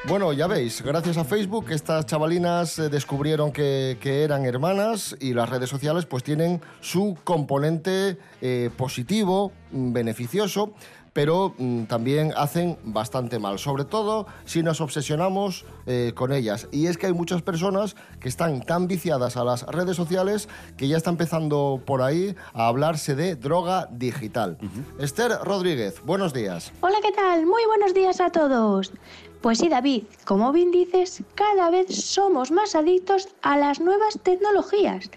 Bueno, 0.08 0.32
ya 0.32 0.48
veis, 0.48 0.82
gracias 0.82 1.16
a 1.16 1.24
Facebook 1.24 1.70
estas 1.70 2.06
chavalinas 2.06 2.76
eh, 2.80 2.88
descubrieron 2.88 3.52
que, 3.52 3.98
que 4.00 4.24
eran 4.24 4.44
hermanas 4.44 5.16
y 5.20 5.32
las 5.32 5.48
redes 5.48 5.70
sociales 5.70 6.06
pues 6.06 6.24
tienen 6.24 6.60
su 6.80 7.16
componente 7.22 8.18
eh, 8.40 8.70
positivo, 8.76 9.52
mm, 9.70 9.92
beneficioso, 9.92 10.72
pero 11.12 11.54
mm, 11.56 11.84
también 11.84 12.32
hacen 12.36 12.78
bastante 12.82 13.38
mal, 13.38 13.60
sobre 13.60 13.84
todo 13.84 14.26
si 14.44 14.64
nos 14.64 14.80
obsesionamos 14.80 15.64
eh, 15.86 16.10
con 16.16 16.32
ellas. 16.32 16.66
Y 16.72 16.88
es 16.88 16.98
que 16.98 17.06
hay 17.06 17.12
muchas 17.12 17.40
personas 17.42 17.94
que 18.18 18.28
están 18.28 18.60
tan 18.62 18.88
viciadas 18.88 19.36
a 19.36 19.44
las 19.44 19.64
redes 19.66 19.96
sociales 19.96 20.48
que 20.76 20.88
ya 20.88 20.96
está 20.96 21.10
empezando 21.10 21.80
por 21.86 22.02
ahí 22.02 22.34
a 22.54 22.66
hablarse 22.66 23.14
de 23.14 23.36
droga 23.36 23.88
digital. 23.92 24.58
Esther 24.98 25.30
Rodríguez, 25.44 26.02
buenos 26.04 26.32
días. 26.32 26.72
Hola, 26.80 26.98
¿qué 27.00 27.12
tal? 27.12 27.46
Muy 27.46 27.64
buenos 27.66 27.94
días 27.94 28.20
a 28.20 28.30
todos. 28.30 28.92
Pues 29.42 29.58
sí, 29.58 29.68
David, 29.68 30.04
como 30.24 30.52
bien 30.52 30.70
dices, 30.70 31.24
cada 31.34 31.68
vez 31.68 31.88
somos 31.88 32.52
más 32.52 32.76
adictos 32.76 33.28
a 33.42 33.58
las 33.58 33.80
nuevas 33.80 34.20
tecnologías, 34.22 35.10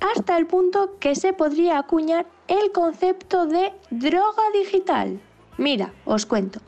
hasta 0.00 0.36
el 0.36 0.46
punto 0.46 0.98
que 1.00 1.14
se 1.14 1.32
podría 1.32 1.78
acuñar 1.78 2.26
el 2.46 2.72
concepto 2.72 3.46
de 3.46 3.72
droga 3.90 4.42
digital. 4.52 5.18
Mira, 5.56 5.94
os 6.04 6.26
cuento. 6.26 6.60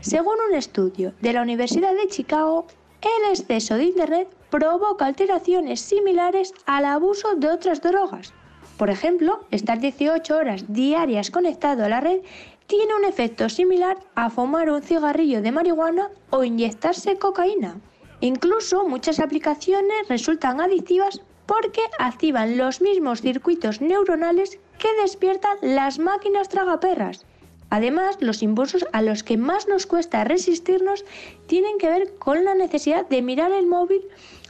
Según 0.00 0.36
un 0.48 0.54
estudio 0.54 1.12
de 1.20 1.32
la 1.32 1.42
Universidad 1.42 1.92
de 1.92 2.06
Chicago, 2.06 2.68
el 3.00 3.32
exceso 3.32 3.74
de 3.74 3.84
Internet 3.86 4.28
provoca 4.48 5.06
alteraciones 5.06 5.80
similares 5.80 6.54
al 6.66 6.84
abuso 6.84 7.34
de 7.34 7.48
otras 7.48 7.82
drogas. 7.82 8.32
Por 8.76 8.90
ejemplo, 8.90 9.40
estar 9.50 9.80
18 9.80 10.36
horas 10.36 10.64
diarias 10.68 11.32
conectado 11.32 11.84
a 11.84 11.88
la 11.88 12.00
red 12.00 12.20
tiene 12.68 12.94
un 12.94 13.06
efecto 13.06 13.48
similar 13.48 13.96
a 14.14 14.28
fumar 14.28 14.70
un 14.70 14.82
cigarrillo 14.82 15.40
de 15.40 15.52
marihuana 15.52 16.10
o 16.28 16.44
inyectarse 16.44 17.16
cocaína. 17.16 17.80
Incluso 18.20 18.86
muchas 18.86 19.20
aplicaciones 19.20 20.06
resultan 20.08 20.60
adictivas 20.60 21.22
porque 21.46 21.80
activan 21.98 22.58
los 22.58 22.82
mismos 22.82 23.22
circuitos 23.22 23.80
neuronales 23.80 24.60
que 24.78 24.88
despiertan 25.00 25.56
las 25.62 25.98
máquinas 25.98 26.50
tragaperras. 26.50 27.24
Además, 27.70 28.18
los 28.20 28.42
impulsos 28.42 28.84
a 28.92 29.00
los 29.00 29.22
que 29.22 29.38
más 29.38 29.66
nos 29.66 29.86
cuesta 29.86 30.24
resistirnos 30.24 31.06
tienen 31.46 31.78
que 31.78 31.88
ver 31.88 32.14
con 32.18 32.44
la 32.44 32.54
necesidad 32.54 33.08
de 33.08 33.22
mirar 33.22 33.50
el 33.50 33.66
móvil 33.66 34.02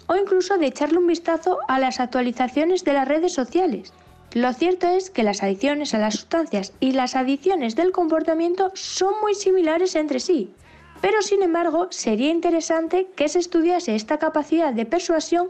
o 0.09 0.17
incluso 0.17 0.59
de 0.59 0.67
echarle 0.67 0.99
un 0.99 1.07
vistazo 1.07 1.59
a 1.69 1.79
las 1.79 2.01
actualizaciones 2.01 2.83
de 2.83 2.95
las 2.95 3.07
redes 3.07 3.33
sociales. 3.33 3.93
Lo 4.35 4.53
cierto 4.53 4.89
es 4.89 5.11
que 5.11 5.23
las 5.23 5.43
adicciones 5.43 5.95
a 5.95 5.99
las 5.99 6.15
sustancias 6.15 6.73
y 6.81 6.93
las 6.93 7.17
adicciones 7.17 7.77
del 7.77 7.93
comportamiento 7.93 8.71
son 8.75 9.15
muy 9.23 9.35
similares 9.35 9.97
entre 9.97 10.21
sí, 10.21 10.53
pero 11.01 11.23
sin 11.23 11.43
embargo 11.43 11.89
sería 11.91 12.31
interesante 12.31 13.09
que 13.17 13.29
se 13.29 13.39
estudiase 13.39 13.95
esta 13.95 14.19
capacidad 14.19 14.73
de 14.73 14.85
persuasión 14.85 15.49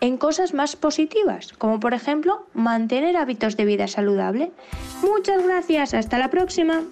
en 0.00 0.16
cosas 0.16 0.54
más 0.54 0.76
positivas, 0.76 1.52
como 1.58 1.80
por 1.80 1.92
ejemplo 1.92 2.46
mantener 2.54 3.16
hábitos 3.16 3.56
de 3.56 3.64
vida 3.64 3.88
saludable. 3.88 4.52
Muchas 5.02 5.42
gracias, 5.42 5.92
hasta 5.94 6.18
la 6.18 6.30
próxima. 6.30 6.82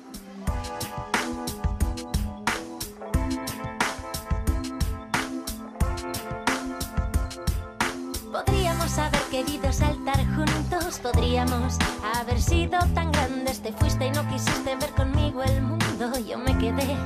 Podríamos 8.32 8.98
haber 8.98 9.22
querido 9.30 9.72
podríamos 10.96 11.76
haber 12.14 12.40
sido 12.40 12.78
tan 12.94 13.12
grandes. 13.12 13.60
Te 13.60 13.72
fuiste 13.72 14.06
y 14.06 14.10
no 14.10 14.26
quisiste 14.28 14.74
ver 14.76 14.90
conmigo 14.92 15.42
el 15.42 15.60
mundo. 15.60 16.18
Yo 16.18 16.38
me 16.38 16.56
quedé 16.56 16.96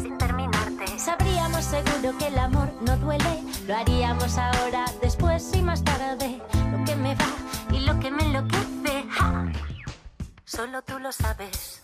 sin 0.00 0.16
terminarte. 0.16 0.86
Sabríamos 0.98 1.64
seguro 1.64 2.16
que 2.16 2.28
el 2.28 2.38
amor 2.38 2.72
no 2.82 2.96
duele. 2.98 3.42
Lo 3.66 3.76
haríamos 3.76 4.38
ahora, 4.38 4.84
después 5.02 5.50
y 5.54 5.62
más 5.62 5.82
tarde. 5.82 6.40
Lo 6.70 6.84
que 6.84 6.94
me 6.94 7.16
va 7.16 7.26
y 7.72 7.80
lo 7.80 7.98
que 7.98 8.10
me 8.12 8.22
enloquece. 8.22 9.04
¡ja! 9.10 9.46
Solo 10.44 10.82
tú 10.82 11.00
lo 11.00 11.10
sabes. 11.10 11.83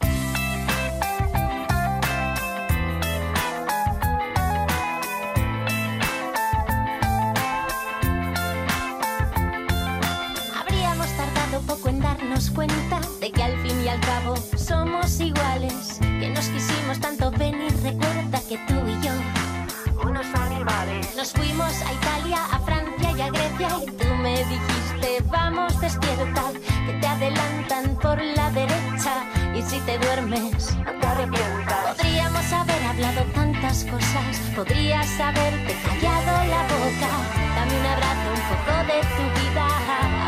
Al 13.91 14.01
cabo 14.01 14.35
somos 14.57 15.21
iguales, 15.21 15.99
que 16.01 16.29
nos 16.31 16.47
quisimos 16.49 17.01
tanto 17.01 17.31
venir. 17.33 17.73
Recuerda 17.83 18.41
que 18.49 18.59
tú 18.69 18.75
y 18.87 19.05
yo, 19.05 19.13
unos 20.09 20.27
animales, 20.35 21.15
nos 21.17 21.33
fuimos 21.33 21.73
a 21.83 21.93
Italia, 21.93 22.39
a 22.53 22.59
Francia 22.61 23.11
y 23.17 23.21
a 23.21 23.31
Grecia 23.31 23.69
y 23.83 23.91
tú 23.91 24.15
me 24.23 24.37
dijiste 24.45 25.23
vamos 25.31 25.81
despierta, 25.81 26.43
que 26.87 26.93
te 27.01 27.07
adelantan 27.07 27.97
por 27.97 28.23
la 28.23 28.51
derecha 28.51 29.25
y 29.55 29.63
si 29.63 29.79
te 29.81 29.99
duermes 29.99 30.77
no 30.77 30.93
te 31.01 31.07
arrepientas. 31.07 31.97
Podríamos 31.97 32.53
haber 32.53 32.83
hablado 32.85 33.23
tantas 33.35 33.85
cosas, 33.85 34.41
podrías 34.55 35.21
haberte 35.21 35.75
callado 35.85 36.33
la 36.55 36.63
boca. 36.75 37.11
Dame 37.57 37.81
un 37.81 37.87
abrazo, 37.87 38.27
un 38.35 38.43
poco 38.51 38.75
de 38.87 39.01
tu 39.17 39.41
vida, 39.41 40.20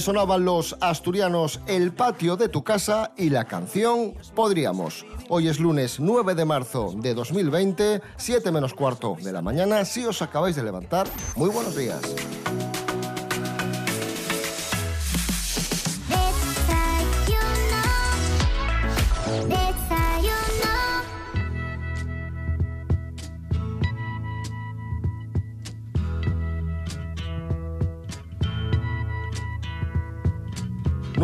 Sonaban 0.00 0.44
los 0.44 0.76
asturianos 0.80 1.60
El 1.66 1.92
patio 1.92 2.36
de 2.36 2.48
tu 2.48 2.64
casa 2.64 3.12
y 3.16 3.30
la 3.30 3.44
canción 3.44 4.14
Podríamos. 4.34 5.06
Hoy 5.28 5.48
es 5.48 5.60
lunes 5.60 6.00
9 6.00 6.34
de 6.34 6.44
marzo 6.44 6.92
de 6.96 7.14
2020, 7.14 8.02
7 8.16 8.50
menos 8.50 8.74
cuarto 8.74 9.16
de 9.22 9.32
la 9.32 9.40
mañana. 9.40 9.84
Si 9.84 10.04
os 10.04 10.20
acabáis 10.20 10.56
de 10.56 10.64
levantar, 10.64 11.06
muy 11.36 11.48
buenos 11.48 11.76
días. 11.76 12.00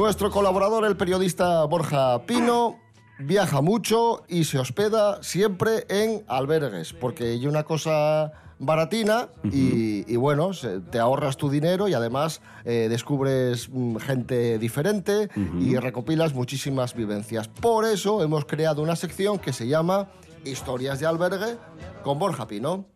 Nuestro 0.01 0.31
colaborador, 0.31 0.87
el 0.87 0.97
periodista 0.97 1.63
Borja 1.67 2.23
Pino, 2.25 2.79
viaja 3.19 3.61
mucho 3.61 4.23
y 4.29 4.45
se 4.45 4.59
hospeda 4.59 5.23
siempre 5.23 5.85
en 5.91 6.25
albergues, 6.27 6.95
porque 6.95 7.25
hay 7.33 7.47
una 7.47 7.65
cosa 7.65 8.33
baratina 8.59 9.29
y, 9.53 10.11
y 10.11 10.17
bueno, 10.17 10.55
se- 10.55 10.81
te 10.81 10.99
ahorras 10.99 11.37
tu 11.37 11.51
dinero 11.51 11.87
y 11.87 11.93
además 11.93 12.41
eh, 12.65 12.87
descubres 12.89 13.69
mm, 13.71 13.97
gente 13.97 14.59
diferente 14.59 15.29
y 15.61 15.77
recopilas 15.77 16.33
muchísimas 16.33 16.95
vivencias. 16.95 17.49
Por 17.49 17.85
eso 17.85 18.23
hemos 18.23 18.47
creado 18.47 18.81
una 18.81 18.97
sección 18.97 19.39
que 19.39 19.53
se 19.53 19.69
llama 19.69 20.09
Historias 20.47 20.99
de 20.99 21.07
albergue 21.09 21.59
con 22.03 22.19
Borja 22.19 22.47
Pino. 22.47 22.87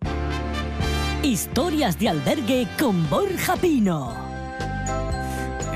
Historias 1.22 1.98
de 1.98 2.08
albergue 2.08 2.66
con 2.78 3.10
Borja 3.10 3.56
Pino. 3.56 4.23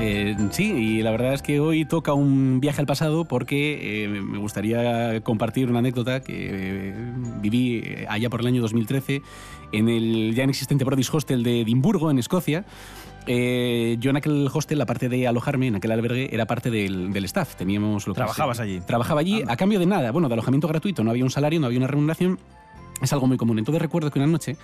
Eh, 0.01 0.35
sí, 0.51 0.71
y 0.71 1.01
la 1.03 1.11
verdad 1.11 1.33
es 1.33 1.41
que 1.41 1.59
hoy 1.59 1.83
toca 1.83 2.13
un 2.13 2.61
viaje 2.61 2.79
al 2.79 2.87
pasado 2.87 3.25
porque 3.25 4.05
eh, 4.05 4.07
me 4.07 4.37
gustaría 4.37 5.19
compartir 5.21 5.69
una 5.69 5.79
anécdota 5.79 6.21
que 6.21 6.33
eh, 6.89 6.93
viví 7.41 7.81
eh, 7.83 8.05
allá 8.07 8.29
por 8.29 8.39
el 8.39 8.47
año 8.47 8.61
2013 8.61 9.21
en 9.73 9.89
el 9.89 10.33
ya 10.35 10.43
inexistente 10.45 10.85
Brody's 10.85 11.13
Hostel 11.13 11.43
de 11.43 11.61
Edimburgo, 11.61 12.09
en 12.11 12.17
Escocia. 12.17 12.63
Eh, 13.27 13.97
yo 13.99 14.09
en 14.11 14.15
aquel 14.17 14.47
hostel, 14.51 14.79
aparte 14.81 15.09
de 15.09 15.27
alojarme 15.27 15.67
en 15.67 15.75
aquel 15.75 15.91
albergue, 15.91 16.29
era 16.33 16.45
parte 16.45 16.71
del, 16.71 17.11
del 17.11 17.25
staff. 17.25 17.55
Teníamos 17.55 18.07
lo 18.07 18.13
que 18.13 18.19
Trabajabas 18.19 18.57
se- 18.57 18.63
allí. 18.63 18.79
Trabajaba 18.79 19.19
allí 19.19 19.43
a 19.47 19.57
cambio 19.57 19.79
de 19.79 19.85
nada. 19.85 20.11
Bueno, 20.11 20.29
de 20.29 20.33
alojamiento 20.33 20.67
gratuito. 20.69 21.03
No 21.03 21.11
había 21.11 21.25
un 21.25 21.29
salario, 21.29 21.59
no 21.59 21.65
había 21.67 21.77
una 21.79 21.87
remuneración. 21.87 22.39
Es 23.01 23.13
algo 23.13 23.27
muy 23.27 23.37
común. 23.37 23.59
Entonces 23.59 23.81
recuerdo 23.81 24.09
que 24.11 24.19
una 24.19 24.27
noche 24.27 24.57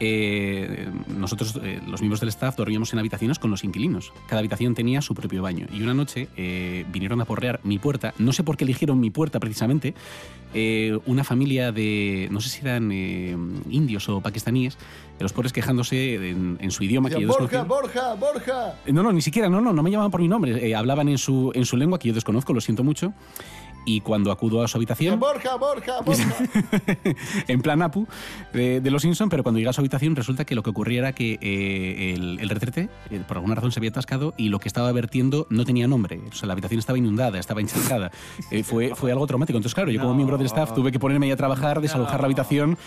eh, 0.00 0.88
nosotros, 1.16 1.58
eh, 1.62 1.80
los 1.86 2.00
miembros 2.00 2.20
del 2.20 2.30
staff, 2.30 2.56
dormíamos 2.56 2.92
en 2.92 2.98
habitaciones 2.98 3.38
con 3.38 3.50
los 3.50 3.62
inquilinos. 3.64 4.12
Cada 4.26 4.40
habitación 4.40 4.74
tenía 4.74 5.02
su 5.02 5.14
propio 5.14 5.42
baño. 5.42 5.66
Y 5.72 5.82
una 5.82 5.94
noche 5.94 6.28
eh, 6.36 6.84
vinieron 6.92 7.20
a 7.20 7.24
porrear 7.26 7.60
mi 7.62 7.78
puerta. 7.78 8.14
No 8.18 8.32
sé 8.32 8.42
por 8.42 8.56
qué 8.56 8.64
eligieron 8.64 8.98
mi 8.98 9.10
puerta 9.10 9.38
precisamente. 9.40 9.94
eh, 10.52 10.98
una 11.06 11.22
familia 11.22 11.70
de, 11.70 12.26
no 12.32 12.40
sé 12.40 12.48
si 12.48 12.60
eran 12.62 12.90
eh, 12.92 13.36
indios 13.70 14.08
o 14.08 14.20
pakistaníes, 14.20 14.76
de 15.18 15.22
los 15.22 15.32
pobres 15.32 15.52
quejándose 15.52 16.14
en, 16.30 16.58
en 16.60 16.70
su 16.70 16.82
idioma 16.82 17.08
que 17.10 17.20
yo 17.20 17.28
Borja. 17.28 17.62
Borja, 17.64 18.14
Borja. 18.14 18.74
Eh, 18.86 18.92
No, 18.92 19.02
no, 19.02 19.12
ni 19.12 19.20
siquiera, 19.22 19.48
no, 19.48 19.60
no, 19.60 19.72
no 19.72 19.82
me 19.82 19.90
llamaban 19.90 20.10
por 20.10 20.20
mi 20.22 20.28
nombre. 20.28 20.74
Hablaban 20.74 21.08
en 21.08 21.18
su, 21.18 21.52
en 21.54 21.64
su 21.66 21.76
lengua 21.76 21.98
que 21.98 22.08
yo 22.08 22.14
desconozco, 22.14 22.52
lo 22.52 22.60
siento 22.60 22.82
mucho. 22.82 23.12
Y 23.84 24.00
cuando 24.02 24.30
acudo 24.30 24.62
a 24.62 24.68
su 24.68 24.76
habitación, 24.76 25.18
Borja, 25.18 25.56
Borja, 25.56 26.00
Borja. 26.02 26.34
en 27.48 27.62
plan 27.62 27.82
Apu 27.82 28.06
de, 28.52 28.80
de 28.80 28.90
los 28.90 29.02
Simpson, 29.02 29.28
pero 29.28 29.42
cuando 29.42 29.58
llega 29.58 29.70
a 29.70 29.72
su 29.72 29.80
habitación 29.80 30.16
resulta 30.16 30.44
que 30.44 30.54
lo 30.54 30.62
que 30.62 30.70
ocurría 30.70 30.98
era 31.00 31.12
que 31.12 31.38
eh, 31.40 32.14
el, 32.14 32.38
el 32.40 32.48
retrete, 32.48 32.88
eh, 33.10 33.22
por 33.26 33.38
alguna 33.38 33.54
razón 33.54 33.72
se 33.72 33.80
había 33.80 33.90
atascado 33.90 34.34
y 34.36 34.48
lo 34.48 34.58
que 34.58 34.68
estaba 34.68 34.90
vertiendo 34.92 35.46
no 35.50 35.64
tenía 35.64 35.88
nombre. 35.88 36.20
O 36.30 36.34
sea, 36.34 36.46
la 36.46 36.52
habitación 36.52 36.78
estaba 36.78 36.98
inundada, 36.98 37.38
estaba 37.38 37.60
encharcada. 37.60 38.10
Eh, 38.50 38.64
fue, 38.64 38.94
fue 38.94 39.12
algo 39.12 39.26
traumático. 39.26 39.56
Entonces, 39.56 39.74
claro, 39.74 39.90
yo 39.90 40.00
como 40.00 40.14
miembro 40.14 40.36
del 40.36 40.46
staff 40.46 40.74
tuve 40.74 40.90
que 40.90 40.98
ponerme 40.98 41.26
ahí 41.26 41.32
a 41.32 41.36
trabajar, 41.36 41.80
desalojar 41.80 42.20
la 42.20 42.26
habitación. 42.26 42.78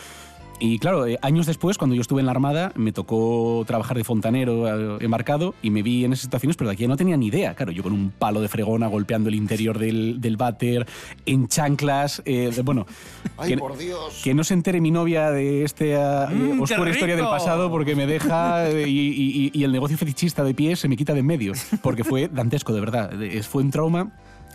Y 0.66 0.80
claro, 0.80 1.06
eh, 1.06 1.20
años 1.22 1.46
después, 1.46 1.78
cuando 1.78 1.94
yo 1.94 2.02
estuve 2.02 2.22
en 2.22 2.26
la 2.26 2.32
Armada, 2.32 2.72
me 2.76 2.94
tocó 2.94 3.66
trabajar 3.68 3.98
de 3.98 4.06
fontanero 4.06 4.98
eh, 4.98 5.04
embarcado 5.04 5.56
y 5.62 5.70
me 5.72 5.84
vi 5.84 6.06
en 6.06 6.14
esas 6.14 6.24
situaciones, 6.24 6.56
pero 6.56 6.70
de 6.70 6.76
aquí 6.76 6.88
no 6.88 6.96
tenía 6.96 7.18
ni 7.18 7.28
idea. 7.28 7.54
Claro, 7.54 7.74
yo 7.74 7.84
con 7.84 7.92
un 7.92 8.12
palo 8.12 8.40
de 8.40 8.48
fregona 8.48 8.88
golpeando 8.88 9.28
el 9.28 9.36
interior 9.36 9.78
del, 9.78 10.22
del 10.22 10.38
váter, 10.38 10.88
en 11.26 11.50
chanclas, 11.50 12.22
eh, 12.24 12.50
de- 12.56 12.62
bueno... 12.62 12.86
Ay, 13.38 13.50
que- 13.50 13.58
por 13.58 13.78
Dios. 13.78 14.22
que 14.24 14.34
no 14.34 14.46
se 14.46 14.54
entere 14.54 14.80
mi 14.80 14.90
novia 14.92 15.32
de 15.32 15.66
esta 15.66 15.84
eh, 16.32 16.34
Mm, 16.34 16.62
oscura 16.62 16.92
historia 16.92 17.18
del 17.18 17.26
pasado 17.26 17.70
porque 17.70 17.94
me 17.94 18.08
deja 18.08 18.70
eh, 18.70 18.88
y, 18.88 19.00
y- 19.10 19.52
y 19.54 19.64
el 19.66 19.72
negocio 19.74 19.98
fetichista 19.98 20.46
de 20.46 20.54
pies 20.54 20.80
se 20.80 20.88
me 20.88 20.96
quita 20.96 21.14
de 21.14 21.20
en 21.20 21.26
medio. 21.26 21.52
Porque 21.82 22.06
fue 22.06 22.30
dantesco, 22.30 22.72
de 22.74 22.80
verdad. 22.80 23.12
Fue 23.50 23.64
un 23.64 23.70
trauma. 23.72 24.12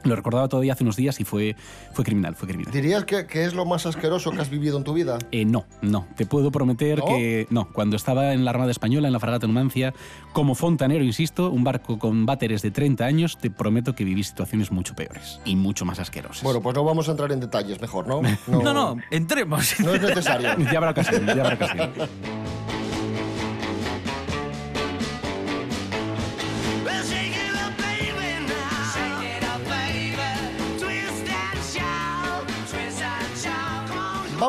Lo 0.08 0.16
recordaba 0.16 0.48
todavía 0.48 0.72
hace 0.72 0.84
unos 0.84 0.96
días 0.96 1.20
y 1.20 1.24
fue, 1.24 1.56
fue 1.92 2.04
criminal, 2.04 2.34
fue 2.34 2.48
criminal. 2.48 2.72
¿Dirías 2.72 3.04
que, 3.04 3.26
que 3.26 3.44
es 3.44 3.54
lo 3.54 3.64
más 3.64 3.86
asqueroso 3.86 4.30
que 4.30 4.40
has 4.40 4.50
vivido 4.50 4.78
en 4.78 4.84
tu 4.84 4.92
vida? 4.92 5.18
Eh, 5.32 5.44
no, 5.44 5.66
no. 5.82 6.06
Te 6.16 6.26
puedo 6.26 6.50
prometer 6.50 6.98
¿No? 6.98 7.06
que 7.06 7.46
no. 7.50 7.68
Cuando 7.72 7.96
estaba 7.96 8.32
en 8.32 8.44
la 8.44 8.50
Armada 8.50 8.70
Española, 8.70 9.08
en 9.08 9.12
la 9.12 9.20
fragata 9.20 9.46
Numancia, 9.46 9.94
como 10.32 10.54
fontanero, 10.54 11.04
insisto, 11.04 11.50
un 11.50 11.64
barco 11.64 11.98
con 11.98 12.26
váteres 12.26 12.62
de 12.62 12.70
30 12.70 13.04
años, 13.04 13.38
te 13.38 13.50
prometo 13.50 13.94
que 13.94 14.04
viví 14.04 14.24
situaciones 14.24 14.70
mucho 14.70 14.94
peores 14.94 15.40
y 15.44 15.56
mucho 15.56 15.84
más 15.84 15.98
asquerosas. 15.98 16.42
Bueno, 16.42 16.60
pues 16.60 16.74
no 16.74 16.84
vamos 16.84 17.08
a 17.08 17.12
entrar 17.12 17.32
en 17.32 17.40
detalles, 17.40 17.80
mejor, 17.80 18.06
¿no? 18.06 18.22
No, 18.48 18.72
no, 18.72 18.96
entremos. 19.10 19.78
No 19.80 19.94
es 19.94 20.02
necesario. 20.02 20.56
ya 20.72 20.78
habrá 20.78 20.90
ocasión, 20.90 21.26
ya 21.26 21.32
habrá 21.32 21.54
ocasión. 21.54 21.90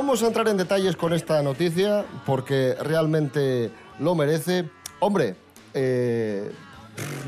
Vamos 0.10 0.24
a 0.24 0.28
entrar 0.28 0.48
en 0.48 0.58
detalles 0.58 0.96
con 0.96 1.14
esta 1.14 1.44
noticia 1.44 2.04
porque 2.26 2.76
realmente 2.82 3.70
lo 4.00 4.16
merece. 4.16 4.68
Hombre, 5.00 5.36
eh, 5.76 6.52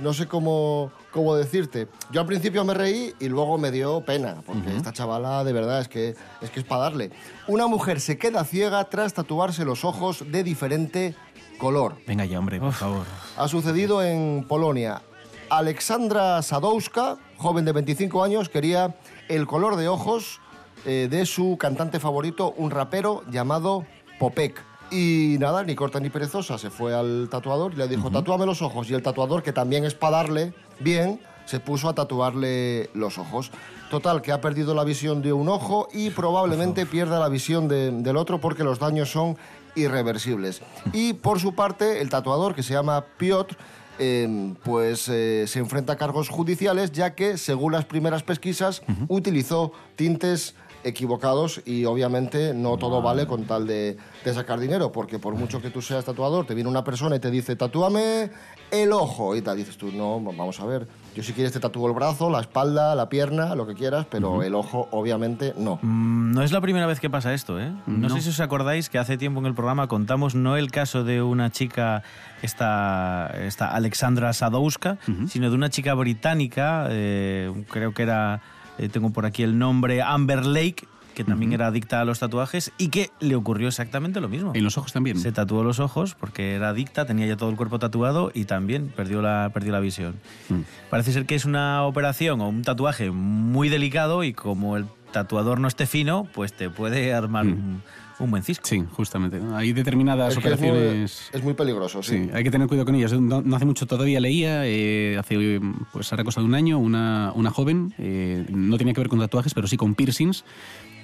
no 0.02 0.15
sé 0.15 0.26
cómo, 0.26 0.91
cómo 1.12 1.36
decirte. 1.36 1.88
Yo 2.12 2.22
al 2.22 2.26
principio 2.26 2.65
me 2.65 2.74
reí 2.74 3.13
y 3.20 3.30
luego 3.30 3.60
me 3.60 3.70
dio 3.70 4.04
pena, 4.04 4.41
porque 4.48 4.76
esta 4.76 4.91
chavala 4.91 5.44
de 5.44 5.54
verdad 5.54 5.80
es 5.80 5.89
que, 5.89 6.15
es 6.41 6.50
que 6.50 6.62
es 6.62 6.65
para 6.65 6.82
darle. 6.82 7.12
Una 7.48 7.67
mujer 7.67 8.00
se 8.00 8.17
queda 8.17 8.44
ciega 8.46 8.84
tras 8.86 9.13
tatuarse 9.13 9.63
los 9.63 9.86
ojos 9.86 10.32
de 10.32 10.44
diferente 10.44 11.13
color. 11.60 11.98
Venga 12.08 12.26
ya, 12.26 12.39
hombre, 12.39 12.60
por 12.60 12.74
favor. 12.74 13.06
Ha 13.38 13.48
sucedido 13.48 14.02
en 14.02 14.44
Polonia. 14.50 15.04
Alexandra 15.52 16.41
Sadowska, 16.41 17.20
joven 17.38 17.63
de 17.63 17.74
25 17.74 18.24
años, 18.24 18.50
quería 18.50 18.96
el 19.30 19.46
color 19.46 19.76
de 19.76 19.88
ojos 19.88 20.41
eh, 20.86 21.08
de 21.10 21.26
su 21.26 21.58
cantante 21.58 22.00
favorito, 22.00 22.54
un 22.58 22.72
rapero 22.72 23.24
llamado 23.30 23.86
Popek. 24.20 24.62
Y 24.92 25.38
nada, 25.40 25.64
ni 25.64 25.74
corta 25.76 26.00
ni 26.02 26.10
perezosa, 26.10 26.58
se 26.58 26.70
fue 26.70 26.94
al 26.94 27.30
tatuador 27.30 27.74
y 27.74 27.78
le 27.78 27.88
dijo, 27.88 28.12
tatúame 28.12 28.46
los 28.46 28.62
ojos. 28.62 28.90
Y 28.90 28.94
el 28.94 29.02
tatuador, 29.02 29.42
que 29.42 29.54
también 29.54 29.86
es 29.86 29.94
para 29.96 30.18
darle 30.18 30.54
bien, 30.80 31.20
se 31.46 31.60
puso 31.62 31.88
a 31.88 31.96
tatuarle 31.96 32.90
los 32.94 33.18
ojos. 33.18 33.52
Total, 33.90 34.22
que 34.22 34.32
ha 34.34 34.42
perdido 34.42 34.74
la 34.76 34.84
visión 34.84 35.22
de 35.22 35.32
un 35.34 35.48
ojo 35.50 35.88
y 35.94 36.10
probablemente 36.10 36.86
pierda 36.86 37.20
la 37.20 37.30
visión 37.30 37.68
de- 37.70 37.92
del 37.92 38.18
otro 38.18 38.40
porque 38.42 38.64
los 38.66 38.80
daños 38.80 39.10
son 39.10 39.38
irreversibles. 39.76 40.62
Y 40.94 41.14
por 41.14 41.40
su 41.40 41.54
parte, 41.56 42.02
el 42.02 42.10
tatuador, 42.10 42.54
que 42.56 42.64
se 42.64 42.74
llama 42.74 43.06
Piotr, 43.18 43.56
eh, 44.00 44.54
pues 44.64 45.08
eh, 45.10 45.46
se 45.48 45.60
enfrenta 45.60 45.94
a 45.94 45.96
cargos 45.98 46.30
judiciales 46.30 46.92
ya 46.92 47.14
que, 47.16 47.38
según 47.38 47.74
las 47.74 47.86
primeras 47.86 48.24
pesquisas, 48.24 48.82
utilizó 49.10 49.74
tintes 49.96 50.56
equivocados 50.84 51.62
y 51.65 51.86
obviamente 51.86 52.54
no 52.54 52.78
todo 52.78 53.02
vale 53.02 53.28
con 53.28 53.46
tal 53.46 53.67
de, 53.67 53.98
de 54.26 54.34
sacar 54.34 54.60
dinero, 54.60 54.91
porque 54.91 55.20
por 55.20 55.36
mucho 55.36 55.62
que 55.62 55.70
tú 55.70 55.82
seas 55.82 56.06
tatuador, 56.06 56.46
te 56.46 56.54
viene 56.56 56.70
una 56.70 56.84
persona 56.84 57.15
y 57.15 57.20
te 57.20 57.32
dice, 57.32 57.56
tatúame 57.56 58.32
el 58.72 58.91
ojo, 58.94 59.36
y 59.36 59.41
tal, 59.41 59.58
dices 59.58 59.78
tú, 59.78 59.91
no, 59.91 60.20
vamos 60.22 60.60
a 60.60 60.65
ver, 60.65 60.88
yo 61.15 61.24
si 61.24 61.34
quieres 61.34 61.52
te 61.52 61.60
tatúo 61.60 61.88
el 61.88 61.94
brazo, 61.94 62.30
la 62.30 62.39
espalda, 62.39 62.96
la 62.96 63.10
pierna, 63.10 63.54
lo 63.56 63.67
que 63.67 63.74
quieras, 63.74 64.06
pero 64.10 64.44
el 64.44 64.56
ojo 64.56 64.88
obviamente 64.91 65.54
no. 65.58 65.78
Mm, 65.82 66.32
No 66.32 66.41
es 66.44 66.52
la 66.54 66.62
primera 66.62 66.86
vez 66.88 67.00
que 67.02 67.10
pasa 67.10 67.34
esto, 67.34 67.60
¿eh? 67.60 67.70
No, 67.86 68.08
No. 68.08 68.10
sé 68.15 68.22
si 68.22 68.30
os 68.30 68.39
acordáis 68.39 68.89
que 68.89 68.98
hace 68.98 69.17
tiempo 69.17 69.39
en 69.41 69.46
el 69.48 69.54
programa 69.54 69.88
contamos 69.88 70.36
no 70.36 70.56
el 70.56 70.72
caso 70.72 71.04
de 71.04 71.22
una 71.22 71.50
chica, 71.52 72.04
esta, 72.41 73.32
esta 73.46 73.67
Alexandra 73.76 74.32
Sadowska, 74.34 74.98
sino 75.28 75.50
de 75.50 75.56
una 75.56 75.70
chica 75.70 75.94
británica, 75.94 76.88
eh, 76.89 77.52
creo 77.70 77.94
que 77.94 78.04
era, 78.04 78.41
eh, 78.82 78.89
tengo 78.89 79.12
por 79.12 79.26
aquí 79.26 79.44
el 79.44 79.58
nombre, 79.58 80.02
Amber 80.02 80.46
Lake, 80.46 80.88
que 81.13 81.24
también 81.24 81.54
era 81.54 81.67
adicta 81.67 82.02
a 82.02 82.06
los 82.06 82.20
tatuajes 82.20 82.72
y 82.78 82.88
que 82.88 83.12
le 83.20 83.36
ocurrió 83.36 83.67
exactamente 83.67 84.20
lo 84.22 84.28
mismo. 84.28 84.54
En 84.56 84.63
los 84.63 84.78
ojos 84.78 84.91
también. 84.91 85.20
Se 85.20 85.32
tatuó 85.32 85.63
los 85.63 85.80
ojos 85.80 86.15
porque 86.15 86.56
era 86.56 86.70
adicta, 86.70 87.06
tenía 87.06 87.28
ya 87.28 87.38
todo 87.38 87.50
el 87.50 87.58
cuerpo 87.58 87.80
tatuado 87.80 88.32
y 88.34 88.46
también 88.46 88.91
perdió 88.96 89.22
la, 89.22 89.52
perdió 89.54 89.72
la 89.72 89.80
visión. 89.80 90.15
Mm. 90.50 90.62
Parece 90.89 91.12
ser 91.12 91.26
que 91.26 91.36
es 91.36 91.46
una 91.46 91.84
operación 91.84 92.41
o 92.41 92.50
un 92.50 92.63
tatuaje 92.63 93.12
muy 93.12 93.70
delicado 93.70 94.24
y 94.24 94.34
como 94.34 94.78
el 94.78 94.86
tatuador 95.12 95.60
no 95.60 95.67
esté 95.67 95.86
fino, 95.86 96.28
pues 96.34 96.54
te 96.54 96.70
puede 96.70 97.13
armar 97.13 97.46
un, 97.46 97.84
un 98.24 98.32
buen 98.32 98.44
cisco. 98.44 98.66
Sí, 98.66 98.84
justamente. 98.92 99.40
Hay 99.54 99.74
determinadas 99.74 100.38
Es 100.38 100.44
que 100.44 100.50
es 100.50 100.60
muy, 100.60 100.70
operaciones... 100.70 101.30
es 101.32 101.44
muy 101.44 101.54
peligroso, 101.54 102.04
sí. 102.04 102.26
Sí, 102.26 102.30
hay 102.34 102.44
que 102.44 102.52
tener 102.52 102.68
cuidado 102.68 102.86
con 102.86 102.96
ellas. 102.96 103.14
No, 103.14 103.42
no 103.42 103.56
hace 103.56 103.66
mucho 103.66 103.86
todavía 103.86 104.20
leía, 104.20 104.66
eh, 104.66 105.18
hace 105.18 105.60
pues 105.92 106.12
ahora 106.12 106.24
cosa 106.24 106.42
de 106.42 106.46
un 106.46 106.56
año, 106.56 106.80
una, 106.80 107.32
una 107.36 107.52
joven, 107.52 107.94
eh, 107.98 108.46
no 108.50 108.78
tenía 108.78 108.94
que 108.94 109.02
ver 109.02 109.10
con 109.10 109.20
tatuajes, 109.20 109.54
pero 109.54 109.68
sí 109.68 109.78
con 109.78 109.96
piercings, 109.96 110.44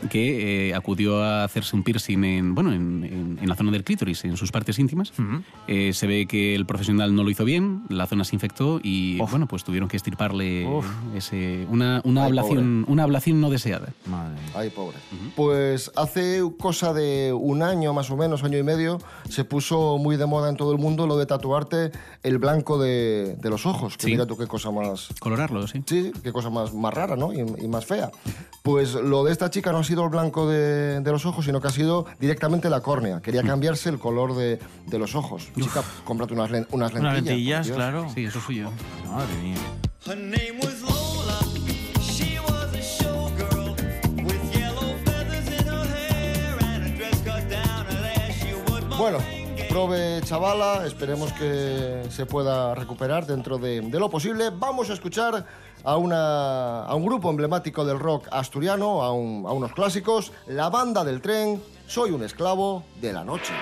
que 0.09 0.69
eh, 0.69 0.75
acudió 0.75 1.21
a 1.23 1.43
hacerse 1.43 1.75
un 1.75 1.83
piercing 1.83 2.23
en, 2.23 2.55
bueno, 2.55 2.71
en, 2.73 3.03
en- 3.03 3.39
en 3.41 3.49
la 3.49 3.55
zona 3.55 3.71
del 3.71 3.83
clítoris, 3.83 4.23
en 4.25 4.37
sus 4.37 4.51
partes 4.51 4.79
íntimas. 4.79 5.11
Eh, 5.67 5.93
se 5.93 6.07
ve 6.07 6.25
que 6.27 6.55
el 6.55 6.65
profesional 6.65 7.15
no 7.15 7.23
lo 7.23 7.29
hizo 7.29 7.45
bien, 7.45 7.83
la 7.89 8.05
zona 8.07 8.23
se 8.23 8.35
infectó 8.35 8.79
y 8.83 9.17
bueno, 9.17 9.47
pues 9.47 9.63
tuvieron 9.63 9.89
que 9.89 9.97
estirparle 9.97 10.67
ese, 11.15 11.65
una, 11.69 12.01
una, 12.03 12.21
Ay, 12.23 12.27
ablación, 12.29 12.85
una 12.87 13.03
ablación 13.03 13.39
no 13.41 13.49
deseada. 13.49 13.93
Madre. 14.05 14.37
Ay, 14.55 14.69
pobre. 14.69 14.97
Pues 15.35 15.91
hace 15.95 16.41
cosa 16.59 16.93
de 16.93 17.33
un 17.33 17.61
año, 17.61 17.93
más 17.93 18.09
o 18.11 18.17
menos, 18.17 18.43
año 18.43 18.57
y 18.57 18.63
medio, 18.63 18.99
se 19.29 19.43
puso 19.43 19.97
muy 19.97 20.17
de 20.17 20.25
moda 20.25 20.49
en 20.49 20.55
todo 20.57 20.71
el 20.71 20.77
mundo 20.79 21.07
lo 21.07 21.17
de 21.17 21.25
tatuarte 21.25 21.91
el 22.23 22.37
blanco 22.37 22.77
de, 22.79 23.35
de 23.35 23.49
los 23.49 23.65
ojos. 23.65 23.97
Que 23.97 24.05
Sí. 24.07 24.11
mira 24.11 24.25
tú 24.25 24.37
qué 24.37 24.47
cosa 24.47 24.71
más... 24.71 25.09
Colorarlo, 25.19 25.67
sí. 25.67 25.83
Sí, 25.85 26.11
qué 26.23 26.31
cosa 26.31 26.49
más, 26.49 26.73
más 26.73 26.93
rara, 26.93 27.15
¿no? 27.15 27.33
Y, 27.33 27.39
y 27.63 27.67
más 27.67 27.85
fea. 27.85 28.09
Pues 28.63 28.93
lo 28.93 29.23
de 29.23 29.31
esta 29.31 29.49
chica 29.49 29.71
no 29.71 29.79
ha 29.79 29.83
sido 29.87 30.03
el 30.03 30.09
blanco 30.09 30.47
de, 30.47 31.01
los 31.03 31.25
ojos, 31.25 31.45
sino 31.45 31.59
que 31.59 31.67
ha 31.67 31.71
sido 31.71 32.05
directamente 32.19 32.69
la 32.69 32.81
córnea. 32.81 33.21
Quería 33.21 33.43
mm. 33.43 33.47
cambiarse 33.47 33.89
el 33.89 33.97
color 33.97 34.35
de, 34.35 34.59
los 34.91 35.15
ojos. 35.15 35.47
Uf. 35.55 35.63
Chica, 35.63 35.83
cómprate 36.03 36.33
unas, 36.33 36.51
unas 36.71 36.93
lentillas. 36.93 36.99
Unas 37.01 37.13
lentillas, 37.23 37.71
claro. 37.71 38.07
Sí, 38.13 38.25
eso 38.25 38.39
fui 38.39 38.57
yo. 38.57 38.71
Madre 39.09 39.33
mía. 39.41 39.57
Bueno, 48.97 49.19
prove 49.67 50.21
chavala, 50.23 50.85
esperemos 50.85 51.31
que 51.33 52.03
se 52.09 52.25
pueda 52.25 52.73
recuperar 52.75 53.25
dentro 53.25 53.57
de, 53.57 53.81
lo 53.99 54.09
posible. 54.09 54.49
Vamos 54.51 54.89
a 54.89 54.93
escuchar 54.93 55.45
a, 55.83 55.97
una, 55.97 56.83
a 56.85 56.95
un 56.95 57.05
grupo 57.05 57.29
emblemático 57.29 57.85
del 57.85 57.99
rock 57.99 58.27
asturiano, 58.31 59.03
a, 59.03 59.11
un- 59.11 59.45
a 59.47 59.51
unos 59.51 59.73
clásicos, 59.73 60.31
la 60.47 60.69
banda 60.69 61.03
del 61.03 61.21
tren, 61.21 61.61
Soy 61.87 62.11
un 62.11 62.21
esclavo 62.21 62.83
de 62.99 63.13
la 63.13 63.23
noche. 63.23 63.53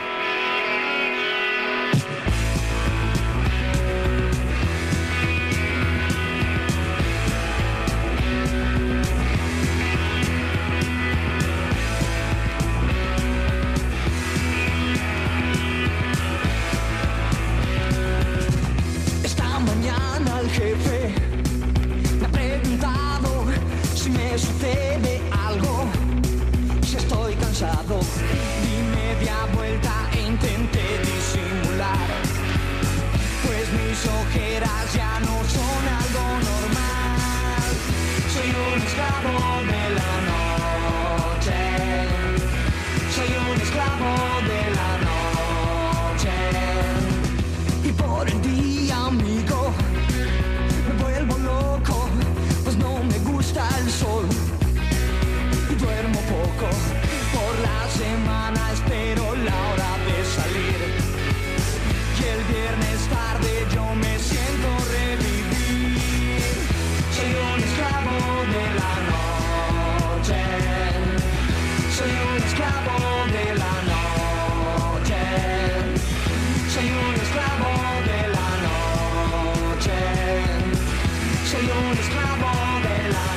Soy 81.55 81.63
un 81.63 81.97
esclavo 81.97 82.51
de 82.85 82.97
la 83.15 83.27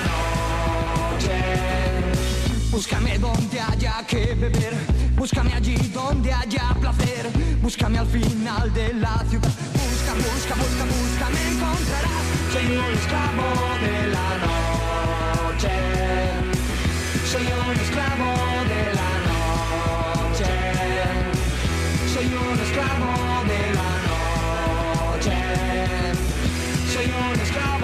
noche. 1.14 1.38
Búscame 2.72 3.16
donde 3.16 3.60
haya 3.60 4.04
que 4.08 4.34
beber. 4.34 4.74
Búscame 5.14 5.54
allí 5.54 5.76
donde 5.94 6.32
haya 6.32 6.74
placer. 6.80 7.30
Búscame 7.62 7.98
al 7.98 8.08
final 8.08 8.74
de 8.74 8.94
la 8.94 9.24
ciudad. 9.28 9.52
Busca, 9.72 10.14
busca, 10.14 10.54
busca, 10.56 10.84
busca, 10.94 11.30
me 11.30 11.42
encontrarás. 11.52 12.24
Soy 12.52 12.66
un 12.66 12.90
esclavo 12.98 13.48
de 13.86 13.96
la 14.14 14.28
noche. 14.46 15.74
Soy 17.30 17.46
un 17.46 17.70
esclavo 17.84 18.30
de 18.72 18.82
la 18.98 19.10
noche. 19.30 20.50
Soy 22.12 22.26
un 22.26 22.58
esclavo 22.66 23.10
de 23.52 23.62
la 23.78 23.90
noche. 24.10 25.36
Soy 26.92 27.06
un 27.06 27.40
esclavo. 27.40 27.77